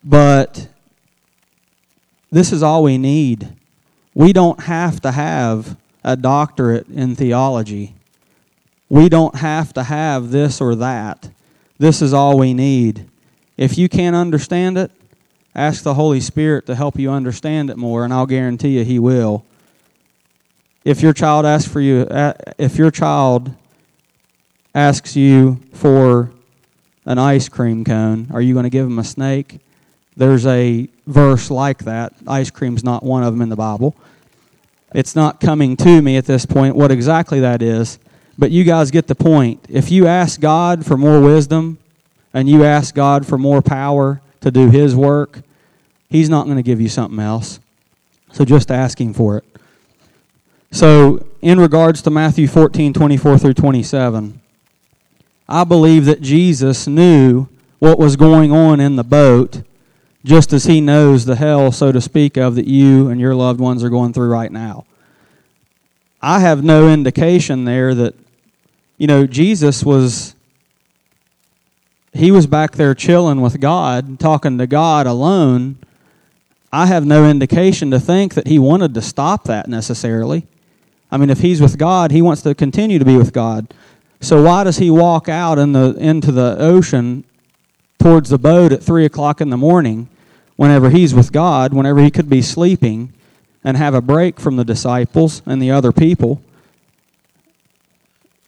[0.03, 0.67] But
[2.31, 3.49] this is all we need.
[4.13, 7.95] We don't have to have a doctorate in theology.
[8.89, 11.31] We don't have to have this or that.
[11.79, 13.09] This is all we need.
[13.57, 14.91] If you can't understand it,
[15.55, 18.99] ask the Holy Spirit to help you understand it more, and I'll guarantee you He
[18.99, 19.43] will.
[20.83, 22.05] If your child asks for you,
[22.59, 23.51] if your child
[24.75, 26.29] asks you for
[27.05, 29.57] an ice cream cone, are you going to give them a snake?
[30.15, 32.13] There's a verse like that.
[32.27, 33.95] Ice cream's not one of them in the Bible.
[34.95, 37.99] It's not coming to me at this point what exactly that is,
[38.37, 39.59] but you guys get the point.
[39.67, 41.79] If you ask God for more wisdom
[42.33, 45.41] and you ask God for more power to do His work,
[46.09, 47.59] He's not going to give you something else.
[48.31, 49.43] So just ask Him for it.
[50.71, 54.39] So, in regards to Matthew 14 24 through 27,
[55.49, 59.61] I believe that Jesus knew what was going on in the boat
[60.25, 63.59] just as he knows the hell, so to speak, of that you and your loved
[63.59, 64.83] ones are going through right now.
[66.19, 68.15] I have no indication there that,
[68.97, 70.33] you know, Jesus was,
[72.11, 75.77] he was back there chilling with God, talking to God alone.
[76.73, 80.47] I have no indication to think that he wanted to stop that necessarily.
[81.11, 83.71] I mean, if he's with God, he wants to continue to be with God.
[84.21, 87.25] So why does he walk out in the, into the ocean
[87.99, 90.09] towards the boat at 3 o'clock in the morning
[90.55, 93.11] whenever he's with God, whenever he could be sleeping
[93.63, 96.41] and have a break from the disciples and the other people,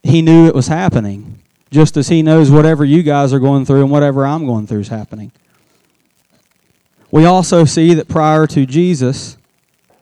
[0.04, 1.40] he knew it was happening,
[1.70, 4.82] just as he knows whatever you guys are going through and whatever I'm going through
[4.82, 5.32] is happening.
[7.12, 9.38] We also see that prior to Jesus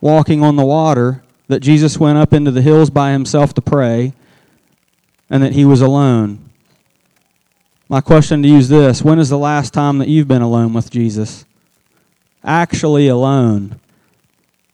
[0.00, 4.12] walking on the water, that Jesus went up into the hills by himself to pray,
[5.30, 6.50] and that he was alone.
[7.88, 10.72] My question to you is this When is the last time that you've been alone
[10.72, 11.45] with Jesus?
[12.46, 13.78] Actually alone.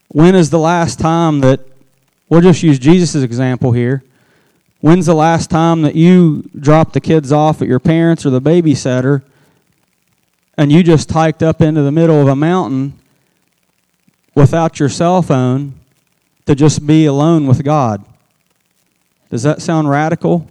[0.09, 1.61] When is the last time that,
[2.29, 4.05] we'll just use Jesus' example here.
[4.81, 8.41] When's the last time that you dropped the kids off at your parents or the
[8.41, 9.23] babysitter
[10.59, 12.99] and you just hiked up into the middle of a mountain
[14.35, 15.75] without your cell phone
[16.47, 18.05] to just be alone with God?
[19.31, 20.49] Does that sound radical?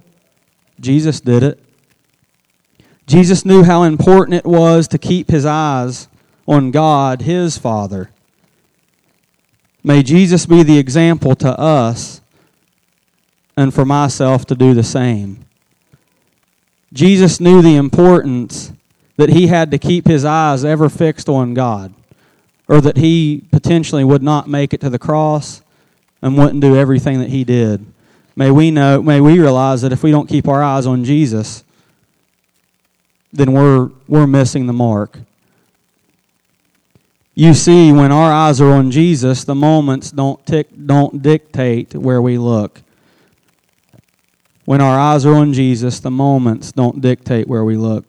[0.80, 1.60] Jesus did it.
[3.06, 6.08] Jesus knew how important it was to keep his eyes
[6.52, 8.10] on God, his Father.
[9.86, 12.20] May Jesus be the example to us
[13.56, 15.46] and for myself to do the same.
[16.92, 18.74] Jesus knew the importance
[19.16, 21.94] that he had to keep his eyes ever fixed on God,
[22.68, 25.62] or that he potentially would not make it to the cross
[26.22, 27.86] and wouldn't do everything that he did.
[28.36, 31.64] May we know, may we realize that if we don't keep our eyes on Jesus,
[33.32, 35.18] then we're, we're missing the mark.
[37.34, 42.22] You see, when our eyes are on Jesus, the moments don't, tick, don't dictate where
[42.22, 42.82] we look.
[44.66, 48.06] When our eyes are on Jesus, the moments don't dictate where we look.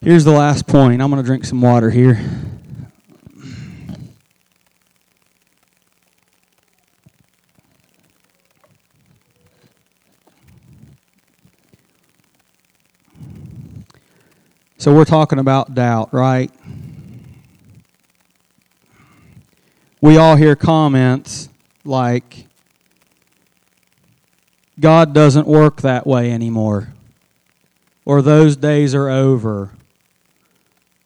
[0.00, 1.02] Here's the last point.
[1.02, 2.24] I'm going to drink some water here.
[14.78, 16.48] So we're talking about doubt, right?
[20.06, 21.48] We all hear comments
[21.84, 22.46] like,
[24.78, 26.94] God doesn't work that way anymore,
[28.04, 29.72] or those days are over.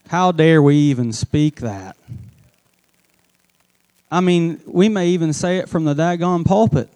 [0.09, 1.97] How dare we even speak that?
[4.11, 6.91] I mean, we may even say it from the daggone pulpit.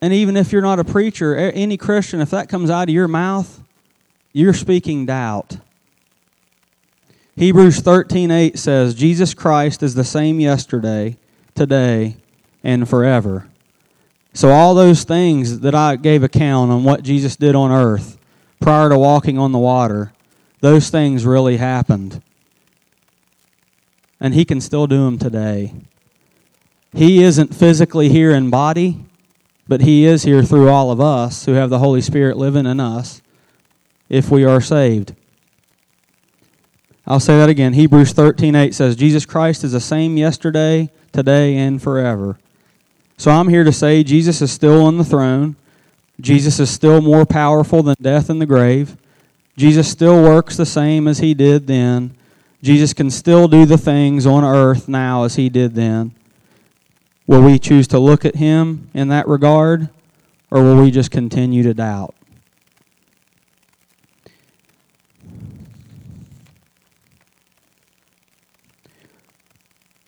[0.00, 3.06] And even if you're not a preacher, any Christian, if that comes out of your
[3.06, 3.62] mouth,
[4.32, 5.58] you're speaking doubt.
[7.36, 11.16] Hebrews 13:8 says Jesus Christ is the same yesterday,
[11.54, 12.16] today,
[12.62, 13.46] and forever.
[14.34, 18.18] So all those things that I gave account on what Jesus did on earth
[18.60, 20.12] prior to walking on the water,
[20.60, 22.22] those things really happened.
[24.20, 25.72] And he can still do them today.
[26.94, 28.98] He isn't physically here in body,
[29.66, 32.78] but he is here through all of us who have the Holy Spirit living in
[32.78, 33.22] us
[34.08, 35.14] if we are saved.
[37.06, 37.72] I'll say that again.
[37.72, 42.38] Hebrews 13:8 says Jesus Christ is the same yesterday, today and forever.
[43.16, 45.56] So I'm here to say Jesus is still on the throne.
[46.20, 48.96] Jesus is still more powerful than death and the grave.
[49.56, 52.14] Jesus still works the same as he did then.
[52.62, 56.12] Jesus can still do the things on earth now as he did then.
[57.26, 59.88] Will we choose to look at him in that regard,
[60.50, 62.14] or will we just continue to doubt?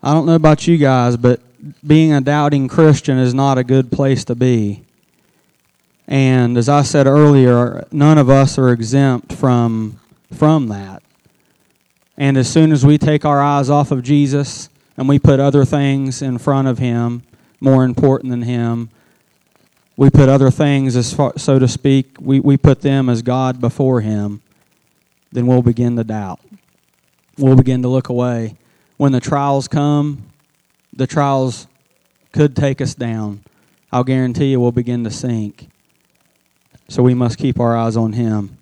[0.07, 1.41] I don't know about you guys, but
[1.87, 4.85] being a doubting Christian is not a good place to be.
[6.07, 9.99] And as I said earlier, none of us are exempt from
[10.31, 11.03] from that.
[12.19, 15.65] And as soon as we take our eyes off of Jesus and we put other
[15.65, 17.23] things in front of him,
[17.59, 18.91] more important than him,
[19.97, 23.59] we put other things as far, so to speak, we, we put them as God
[23.59, 24.43] before him,
[25.33, 26.41] then we'll begin to doubt.
[27.39, 28.59] We'll begin to look away
[28.97, 30.31] when the trials come,
[30.93, 31.67] the trials
[32.33, 33.43] could take us down.
[33.93, 35.69] I'll guarantee you we'll begin to sink.
[36.89, 38.59] So we must keep our eyes on Him.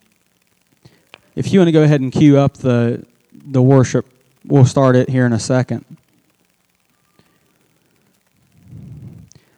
[1.34, 4.06] If you want to go ahead and cue up the, the worship,
[4.44, 5.84] we'll start it here in a second.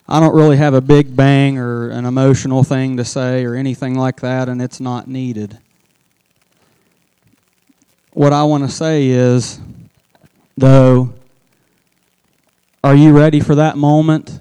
[0.06, 3.96] I don't really have a big bang or an emotional thing to say or anything
[3.96, 5.58] like that, and it's not needed.
[8.12, 9.58] What I want to say is
[10.56, 11.12] though,
[12.82, 14.40] are you ready for that moment?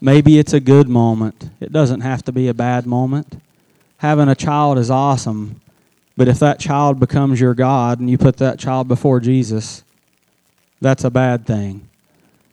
[0.00, 1.50] Maybe it's a good moment.
[1.60, 3.40] It doesn't have to be a bad moment.
[3.98, 5.60] Having a child is awesome,
[6.16, 9.84] but if that child becomes your God and you put that child before Jesus,
[10.80, 11.88] that's a bad thing.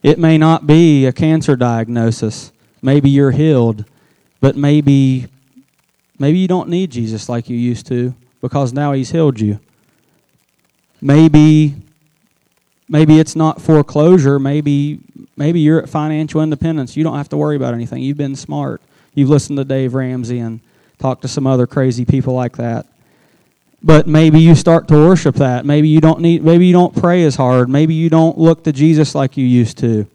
[0.03, 2.51] It may not be a cancer diagnosis.
[2.81, 3.85] Maybe you're healed,
[4.39, 5.27] but maybe
[6.19, 9.59] maybe you don't need Jesus like you used to because now he's healed you.
[11.01, 11.75] Maybe
[12.87, 14.99] maybe it's not foreclosure, maybe
[15.37, 16.97] maybe you're at financial independence.
[16.97, 18.03] You don't have to worry about anything.
[18.03, 18.81] You've been smart.
[19.13, 20.59] You've listened to Dave Ramsey and
[20.97, 22.85] talked to some other crazy people like that.
[23.81, 25.65] But maybe you start to worship that.
[25.65, 27.69] Maybe you don't need maybe you don't pray as hard.
[27.69, 30.05] Maybe you don't look to Jesus like you used to.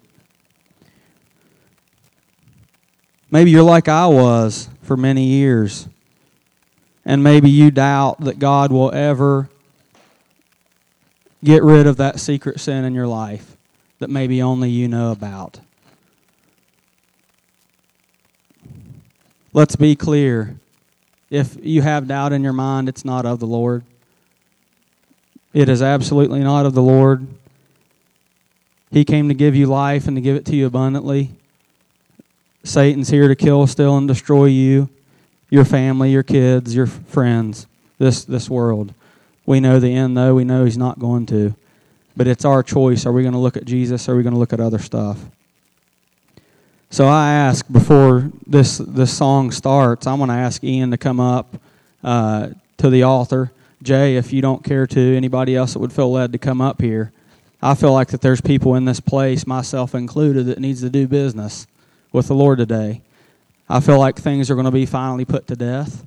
[3.31, 5.89] Maybe you're like I was for many years.
[7.07, 9.49] And maybe you doubt that God will ever
[11.45, 13.57] get rid of that secret sin in your life
[13.99, 15.61] that maybe only you know about.
[19.53, 20.59] Let's be clear.
[21.31, 23.85] If you have doubt in your mind, it's not of the Lord.
[25.53, 27.27] It is absolutely not of the Lord.
[28.91, 31.31] He came to give you life and to give it to you abundantly.
[32.65, 34.89] Satan's here to kill, steal, and destroy you,
[35.51, 37.67] your family, your kids, your friends,
[37.99, 38.95] this, this world.
[39.47, 40.35] We know the end, though.
[40.35, 41.55] We know he's not going to.
[42.17, 43.07] But it's our choice.
[43.07, 44.79] Are we going to look at Jesus or are we going to look at other
[44.79, 45.19] stuff?
[46.91, 51.19] So I ask before this, this song starts, I'm going to ask Ian to come
[51.19, 51.57] up
[52.05, 53.51] uh, to the altar.
[53.83, 56.81] Jay, if you don't care to, anybody else that would feel led to come up
[56.81, 57.13] here.
[57.61, 61.09] I feel like that there's people in this place, myself included, that needs to do
[61.09, 61.67] business
[62.13, 63.03] with the Lord today.
[63.69, 66.07] I feel like things are going to be finally put to death.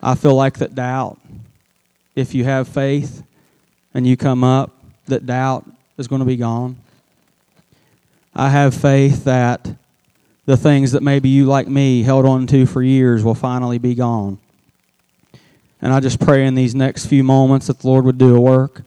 [0.00, 1.18] I feel like that doubt
[2.14, 3.22] if you have faith
[3.92, 4.70] and you come up,
[5.06, 5.66] that doubt
[5.98, 6.76] is going to be gone.
[8.34, 9.68] I have faith that
[10.46, 13.94] the things that maybe you, like me, held on to for years will finally be
[13.94, 14.38] gone.
[15.80, 18.40] And I just pray in these next few moments that the Lord would do a
[18.40, 18.82] work.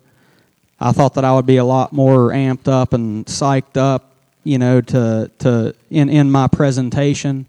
[0.79, 4.11] I thought that I would be a lot more amped up and psyched up,
[4.43, 7.47] you know, to, to in, in my presentation.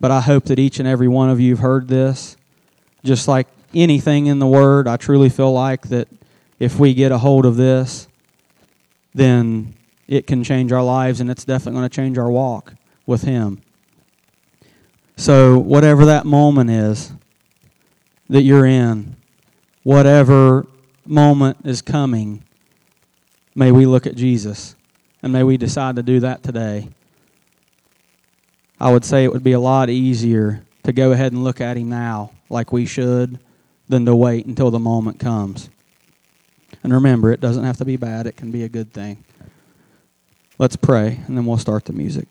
[0.00, 2.36] But I hope that each and every one of you have heard this.
[3.04, 4.88] Just like anything in the Word.
[4.88, 6.08] I truly feel like that
[6.58, 8.08] if we get a hold of this,
[9.14, 9.74] then
[10.06, 12.74] it can change our lives and it's definitely going to change our walk
[13.06, 13.62] with Him.
[15.16, 17.12] So, whatever that moment is
[18.28, 19.16] that you're in,
[19.82, 20.66] whatever
[21.04, 22.44] moment is coming,
[23.54, 24.74] may we look at Jesus
[25.22, 26.88] and may we decide to do that today.
[28.80, 31.76] I would say it would be a lot easier to go ahead and look at
[31.76, 33.38] Him now like we should
[33.90, 35.68] than to wait until the moment comes.
[36.82, 39.24] And remember, it doesn't have to be bad, it can be a good thing.
[40.58, 42.28] Let's pray, and then we'll start the music.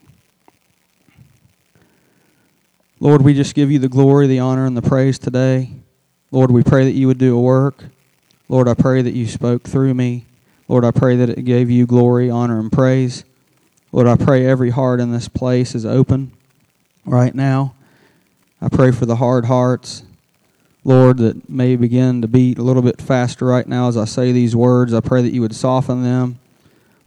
[3.00, 5.72] Lord, we just give you the glory, the honor, and the praise today.
[6.32, 7.86] Lord, we pray that you would do a work.
[8.50, 10.26] Lord, I pray that you spoke through me.
[10.68, 13.24] Lord, I pray that it gave you glory, honor, and praise.
[13.92, 16.32] Lord, I pray every heart in this place is open
[17.06, 17.74] right now.
[18.62, 20.04] I pray for the hard hearts,
[20.84, 24.32] Lord, that may begin to beat a little bit faster right now as I say
[24.32, 24.94] these words.
[24.94, 26.40] I pray that you would soften them.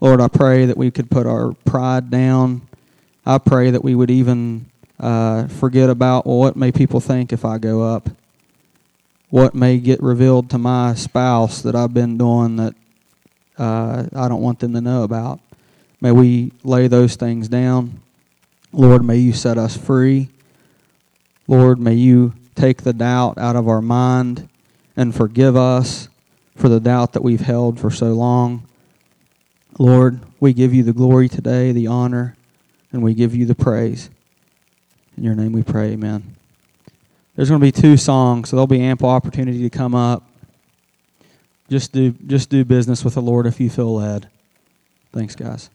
[0.00, 2.62] Lord, I pray that we could put our pride down.
[3.24, 4.66] I pray that we would even
[5.00, 8.08] uh, forget about well, what may people think if I go up.
[9.30, 12.74] What may get revealed to my spouse that I've been doing that
[13.58, 15.40] uh, I don't want them to know about.
[16.00, 18.00] May we lay those things down.
[18.72, 20.30] Lord, may you set us free.
[21.46, 24.48] Lord, may you take the doubt out of our mind
[24.96, 26.08] and forgive us
[26.56, 28.66] for the doubt that we've held for so long.
[29.78, 32.36] Lord, we give you the glory today, the honor,
[32.92, 34.10] and we give you the praise.
[35.16, 36.36] In your name we pray, amen.
[37.34, 40.28] There's going to be two songs, so there'll be ample opportunity to come up.
[41.70, 44.28] Just do just do business with the Lord if you feel led.
[45.12, 45.70] Thanks, guys.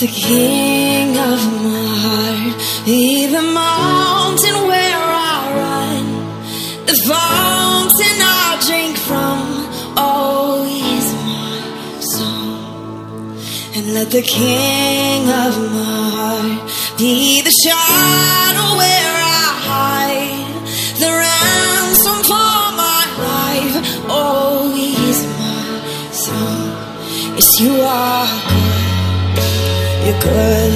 [0.00, 6.06] The king of my heart be the mountain where I run,
[6.86, 9.44] the fountain I drink from.
[9.98, 10.64] Oh,
[11.26, 13.36] my song,
[13.76, 20.54] and let the king of my heart be the shadow where I hide,
[20.96, 23.76] the ransom for my life.
[24.08, 24.72] Oh,
[25.36, 27.36] my song.
[27.36, 28.69] Yes, you are
[30.10, 30.72] you're good.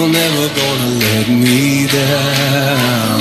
[0.04, 3.20] You're never gonna let me down.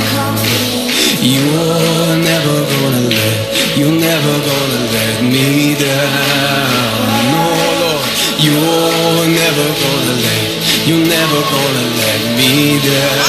[1.23, 7.23] You're never gonna let, you're never gonna let me down.
[7.31, 7.45] No,
[7.83, 8.03] Lord,
[8.43, 10.49] you're never gonna let,
[10.85, 13.23] you're never gonna let me down.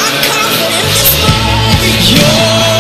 [2.10, 2.72] You're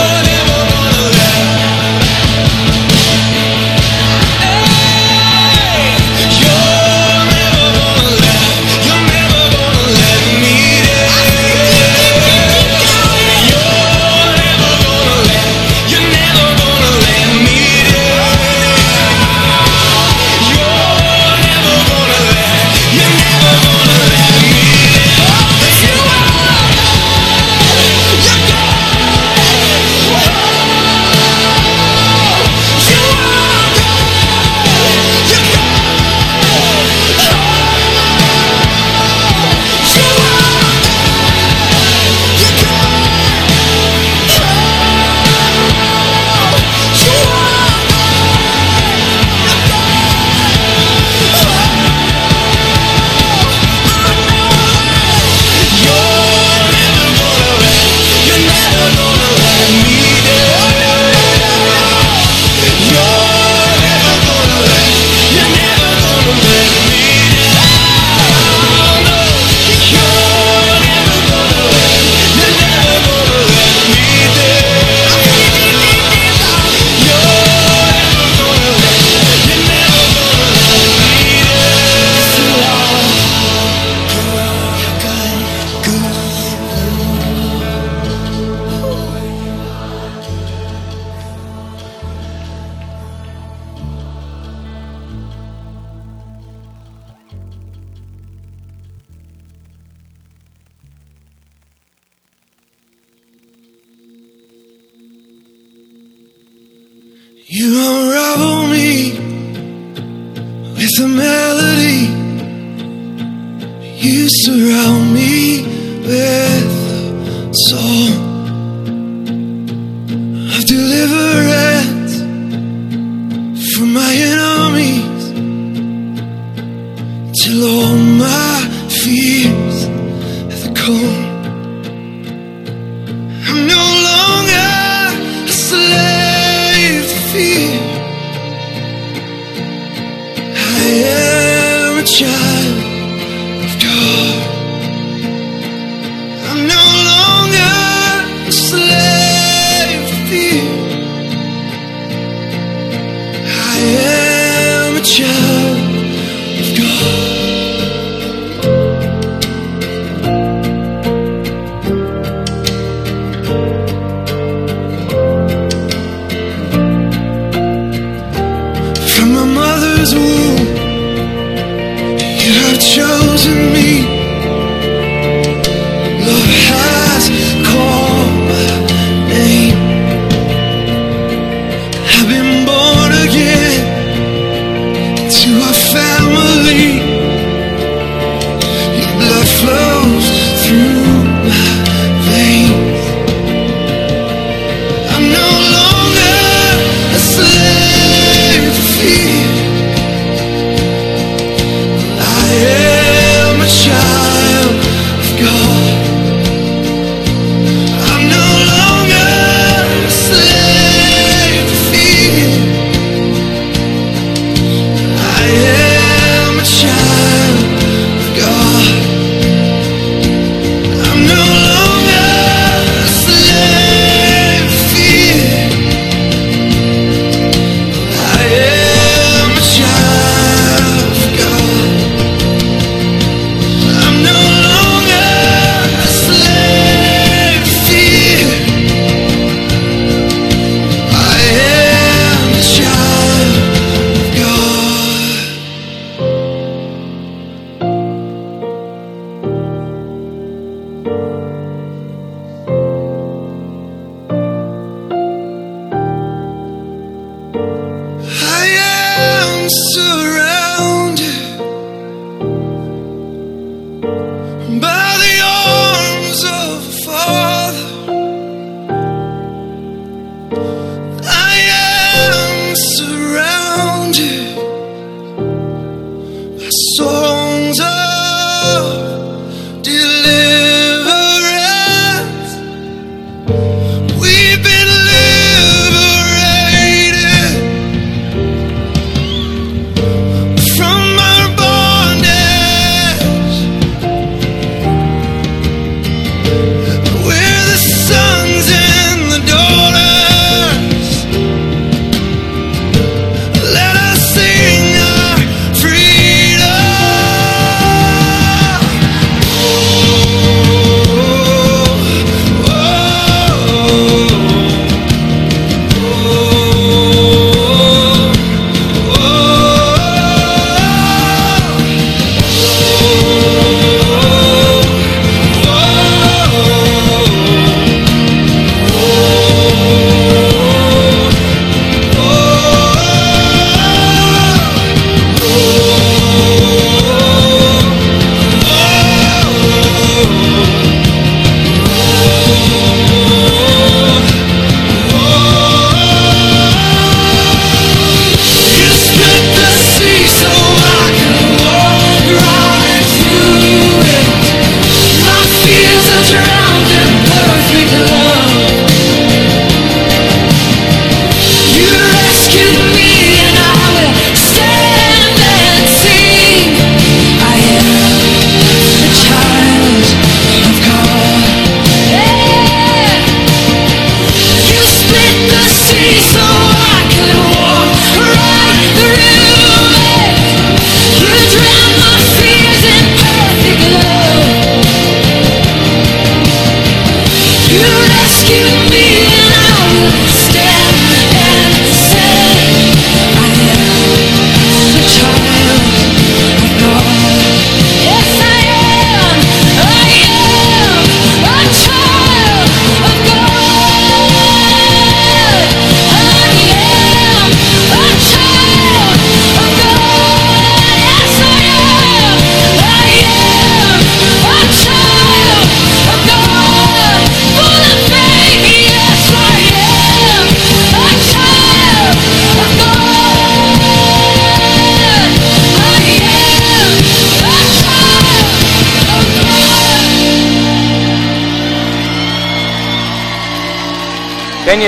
[172.93, 174.12] chosen me.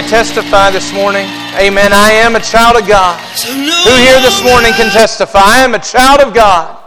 [0.10, 1.26] Testify this morning?
[1.58, 1.92] Amen.
[1.92, 3.20] I am a child of God.
[3.42, 5.40] Who here this morning can testify?
[5.42, 6.78] I am a child of God.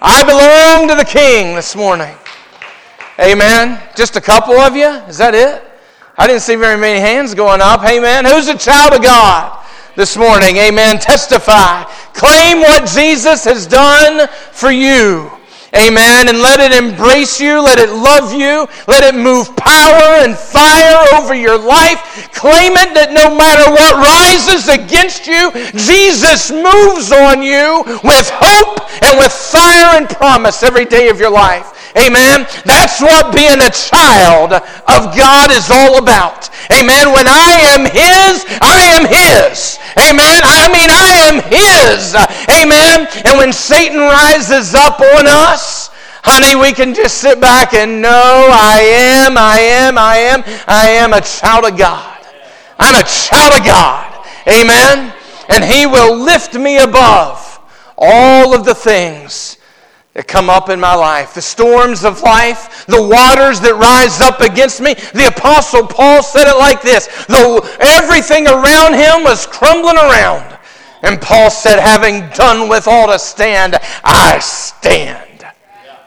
[0.00, 2.14] I belong to the King this morning.
[3.18, 3.82] Amen.
[3.96, 4.88] Just a couple of you?
[5.08, 5.62] Is that it?
[6.16, 7.82] I didn't see very many hands going up.
[7.84, 8.24] Amen.
[8.24, 9.66] Who's a child of God
[9.96, 10.56] this morning?
[10.56, 10.98] Amen.
[10.98, 11.82] Testify.
[12.14, 15.30] Claim what Jesus has done for you.
[15.76, 16.28] Amen.
[16.28, 17.60] And let it embrace you.
[17.62, 18.66] Let it love you.
[18.88, 22.32] Let it move power and fire over your life.
[22.32, 28.88] Claim it that no matter what rises against you, Jesus moves on you with hope
[29.04, 31.75] and with fire and promise every day of your life.
[31.96, 32.46] Amen.
[32.64, 36.50] That's what being a child of God is all about.
[36.70, 37.08] Amen.
[37.12, 39.78] When I am His, I am His.
[39.96, 40.40] Amen.
[40.44, 42.12] I mean, I am His.
[42.52, 43.08] Amen.
[43.24, 45.88] And when Satan rises up on us,
[46.22, 50.88] honey, we can just sit back and know I am, I am, I am, I
[50.88, 52.26] am a child of God.
[52.78, 54.26] I'm a child of God.
[54.46, 55.14] Amen.
[55.48, 57.58] And He will lift me above
[57.96, 59.56] all of the things
[60.16, 64.40] that come up in my life, the storms of life, the waters that rise up
[64.40, 64.94] against me.
[65.12, 70.58] The Apostle Paul said it like this the, everything around him was crumbling around.
[71.02, 75.44] And Paul said, having done with all to stand, I stand.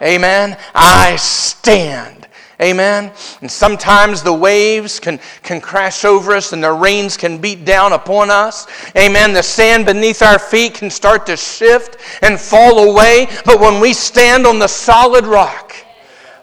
[0.02, 0.58] Amen.
[0.74, 2.19] I stand.
[2.62, 3.14] Amen.
[3.40, 7.94] And sometimes the waves can, can crash over us and the rains can beat down
[7.94, 8.68] upon us.
[8.98, 9.32] Amen.
[9.32, 13.28] The sand beneath our feet can start to shift and fall away.
[13.46, 15.74] But when we stand on the solid rock,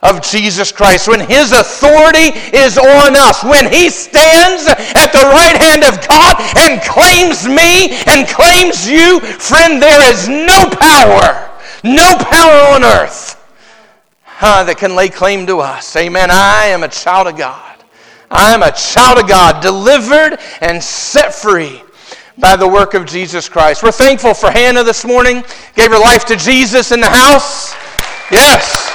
[0.03, 5.57] of Jesus Christ, when His authority is on us, when He stands at the right
[5.57, 11.51] hand of God and claims me and claims you, friend, there is no power,
[11.83, 13.37] no power on earth
[14.41, 15.95] that can lay claim to us.
[15.97, 16.29] Amen.
[16.31, 17.85] I am a child of God.
[18.31, 21.83] I am a child of God, delivered and set free
[22.39, 23.83] by the work of Jesus Christ.
[23.83, 25.45] We're thankful for Hannah this morning.
[25.75, 27.73] Gave her life to Jesus in the house.
[28.31, 28.93] Yes.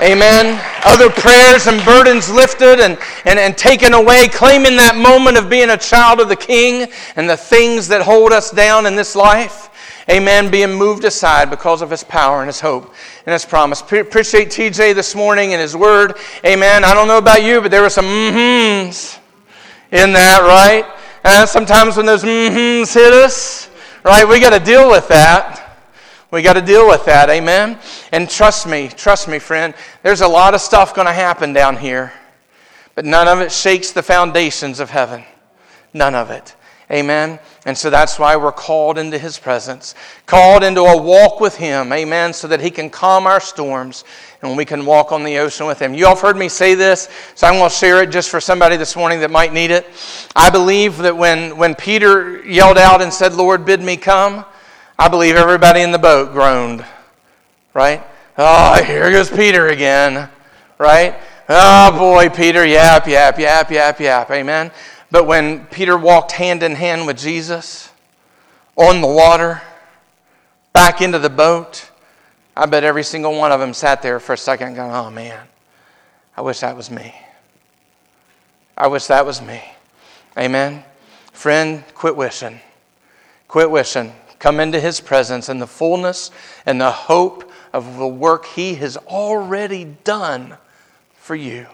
[0.00, 0.58] Amen.
[0.82, 5.68] Other prayers and burdens lifted and, and, and taken away, claiming that moment of being
[5.68, 9.69] a child of the King and the things that hold us down in this life
[10.08, 12.94] amen, being moved aside because of his power and his hope
[13.26, 13.82] and his promise.
[13.82, 16.84] Pre- appreciate TJ this morning and his word, amen.
[16.84, 19.18] I don't know about you, but there were some mm-hms
[19.92, 20.86] in that, right?
[21.24, 23.68] And sometimes when those mm-hms hit us,
[24.04, 25.60] right, we got to deal with that.
[26.30, 27.78] We got to deal with that, amen?
[28.12, 31.76] And trust me, trust me, friend, there's a lot of stuff going to happen down
[31.76, 32.12] here,
[32.94, 35.24] but none of it shakes the foundations of heaven.
[35.92, 36.54] None of it.
[36.90, 37.38] Amen.
[37.66, 39.94] And so that's why we're called into His presence,
[40.26, 41.92] called into a walk with Him.
[41.92, 42.32] Amen.
[42.32, 44.04] So that He can calm our storms
[44.42, 45.94] and we can walk on the ocean with Him.
[45.94, 48.40] You all have heard me say this, so I'm going to share it just for
[48.40, 49.86] somebody this morning that might need it.
[50.34, 54.44] I believe that when, when Peter yelled out and said, Lord, bid me come,
[54.98, 56.84] I believe everybody in the boat groaned.
[57.72, 58.02] Right?
[58.36, 60.28] Oh, here goes Peter again.
[60.78, 61.14] Right?
[61.48, 64.30] Oh boy, Peter, yap, yap, yap, yap, yap.
[64.30, 64.70] Amen.
[65.10, 67.90] But when Peter walked hand in hand with Jesus
[68.76, 69.60] on the water,
[70.72, 71.90] back into the boat,
[72.56, 75.46] I bet every single one of them sat there for a second going, oh man,
[76.36, 77.14] I wish that was me.
[78.76, 79.62] I wish that was me.
[80.38, 80.84] Amen.
[81.32, 82.60] Friend, quit wishing.
[83.48, 84.12] Quit wishing.
[84.38, 86.30] Come into his presence in the fullness
[86.64, 90.56] and the hope of the work he has already done
[91.14, 91.66] for you.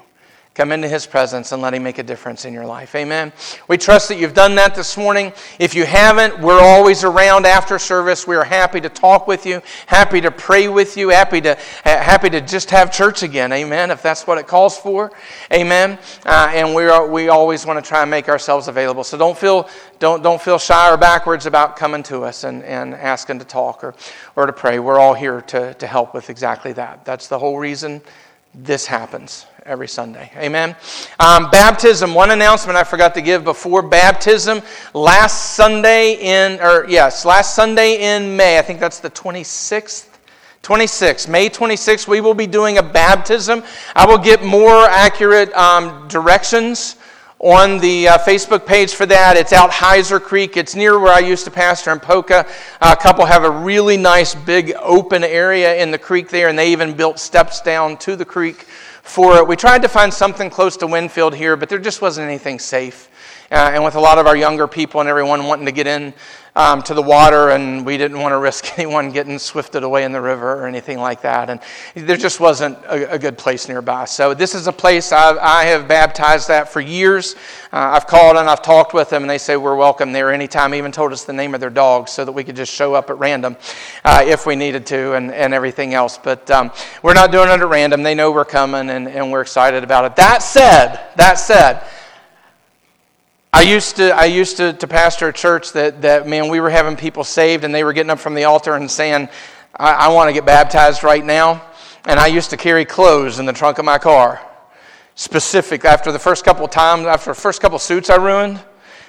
[0.57, 2.95] Come into His presence and let Him make a difference in your life.
[2.95, 3.31] Amen.
[3.69, 5.35] We trust that you've done that this morning.
[5.59, 8.27] If you haven't, we're always around after service.
[8.27, 12.31] We are happy to talk with you, happy to pray with you, happy to, happy
[12.31, 13.53] to just have church again.
[13.53, 13.91] Amen.
[13.91, 15.13] If that's what it calls for.
[15.53, 15.99] Amen.
[16.25, 19.05] Uh, and we, are, we always want to try and make ourselves available.
[19.05, 22.95] So don't feel, don't, don't feel shy or backwards about coming to us and, and
[22.95, 23.95] asking to talk or,
[24.37, 24.79] or to pray.
[24.79, 27.05] We're all here to, to help with exactly that.
[27.05, 28.01] That's the whole reason
[28.57, 30.31] this happens every Sunday.
[30.37, 30.75] Amen.
[31.21, 34.63] Um, baptism, one announcement I forgot to give before baptism.
[34.95, 40.09] Last Sunday in, or yes, last Sunday in May, I think that's the 26th.
[40.63, 43.63] 26, May 26th, we will be doing a baptism.
[43.95, 46.96] I will get more accurate um, directions
[47.39, 49.37] on the uh, Facebook page for that.
[49.37, 50.57] It's out Heizer Creek.
[50.57, 52.47] It's near where I used to pastor in Poca.
[52.81, 56.59] Uh, a couple have a really nice big open area in the creek there, and
[56.59, 58.63] they even built steps down to the creek
[59.03, 59.47] for it.
[59.47, 63.11] We tried to find something close to Winfield here, but there just wasn't anything safe.
[63.51, 66.15] Uh, and with a lot of our younger people and everyone wanting to get in
[66.57, 70.13] um, to the water, and we didn't want to risk anyone getting swifted away in
[70.13, 71.51] the river or anything like that.
[71.51, 71.61] And
[71.95, 74.07] there just wasn't a, a good place nearby.
[74.07, 77.37] So this is a place I've, I have baptized at for years.
[77.73, 80.75] Uh, I've called and I've talked with them, and they say we're welcome there anytime.
[80.75, 83.11] Even told us the name of their dog so that we could just show up
[83.11, 83.57] at random
[84.03, 86.17] uh, if we needed to, and, and everything else.
[86.17, 88.03] But um, we're not doing it at random.
[88.03, 90.17] They know we're coming, and, and we're excited about it.
[90.17, 91.87] That said, that said.
[93.53, 96.71] I used to, I used to, to pastor a church that, that, man, we were
[96.71, 99.29] having people saved and they were getting up from the altar and saying,
[99.75, 101.63] I, I want to get baptized right now.
[102.05, 104.41] And I used to carry clothes in the trunk of my car.
[105.15, 108.63] Specific, after the first couple times, after the first couple suits I ruined,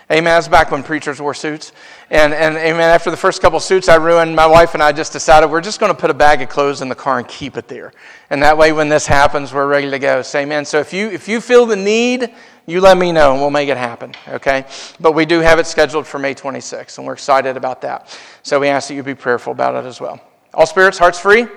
[0.09, 0.23] Amen.
[0.23, 1.73] That's back when preachers wore suits.
[2.09, 2.89] And, and amen.
[2.89, 5.81] After the first couple suits I ruined, my wife and I just decided we're just
[5.81, 7.91] going to put a bag of clothes in the car and keep it there.
[8.29, 10.21] And that way, when this happens, we're ready to go.
[10.21, 10.63] Say, amen.
[10.63, 12.33] So if you, if you feel the need,
[12.65, 14.65] you let me know and we'll make it happen, okay?
[14.97, 18.17] But we do have it scheduled for May 26th, and we're excited about that.
[18.43, 20.21] So we ask that you be prayerful about it as well.
[20.53, 21.47] All spirits, hearts free?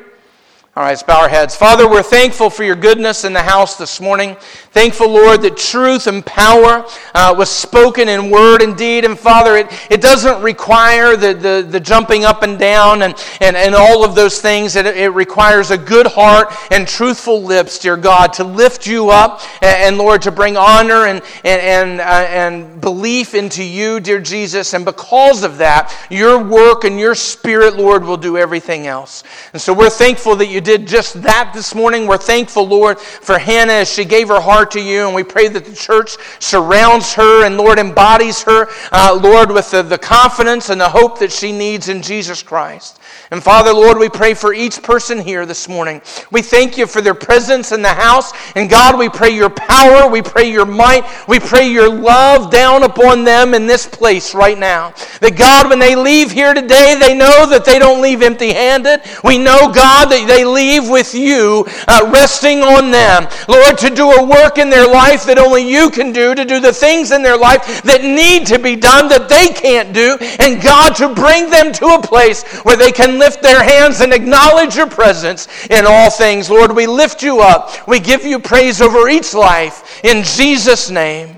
[0.76, 1.56] All right, let's bow our heads.
[1.56, 4.36] Father, we're thankful for your goodness in the house this morning.
[4.70, 9.04] Thankful, Lord, that truth and power uh, was spoken in word and deed.
[9.04, 13.56] And Father, it, it doesn't require the, the, the jumping up and down and, and,
[13.56, 14.76] and all of those things.
[14.76, 19.40] It, it requires a good heart and truthful lips, dear God, to lift you up
[19.62, 24.20] and, and Lord, to bring honor and, and, and, uh, and belief into you, dear
[24.20, 24.72] Jesus.
[24.72, 29.24] And because of that, your work and your spirit, Lord, will do everything else.
[29.52, 32.06] And so we're thankful that you did just that this morning.
[32.06, 35.06] We're thankful, Lord, for Hannah as she gave her heart to you.
[35.06, 39.70] And we pray that the church surrounds her and, Lord, embodies her, uh, Lord, with
[39.70, 42.99] the, the confidence and the hope that she needs in Jesus Christ.
[43.32, 46.02] And Father, Lord, we pray for each person here this morning.
[46.32, 48.32] We thank you for their presence in the house.
[48.56, 52.82] And God, we pray your power, we pray your might, we pray your love down
[52.82, 54.92] upon them in this place right now.
[55.20, 59.02] That God, when they leave here today, they know that they don't leave empty handed.
[59.22, 63.28] We know, God, that they leave with you uh, resting on them.
[63.46, 66.58] Lord, to do a work in their life that only you can do, to do
[66.58, 70.18] the things in their life that need to be done that they can't do.
[70.40, 74.12] And God, to bring them to a place where they can lift their hands and
[74.12, 76.50] acknowledge your presence in all things.
[76.50, 77.86] Lord, we lift you up.
[77.86, 81.36] We give you praise over each life in Jesus' name.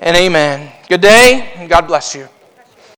[0.00, 0.72] And amen.
[0.88, 2.28] Good day, and God bless you.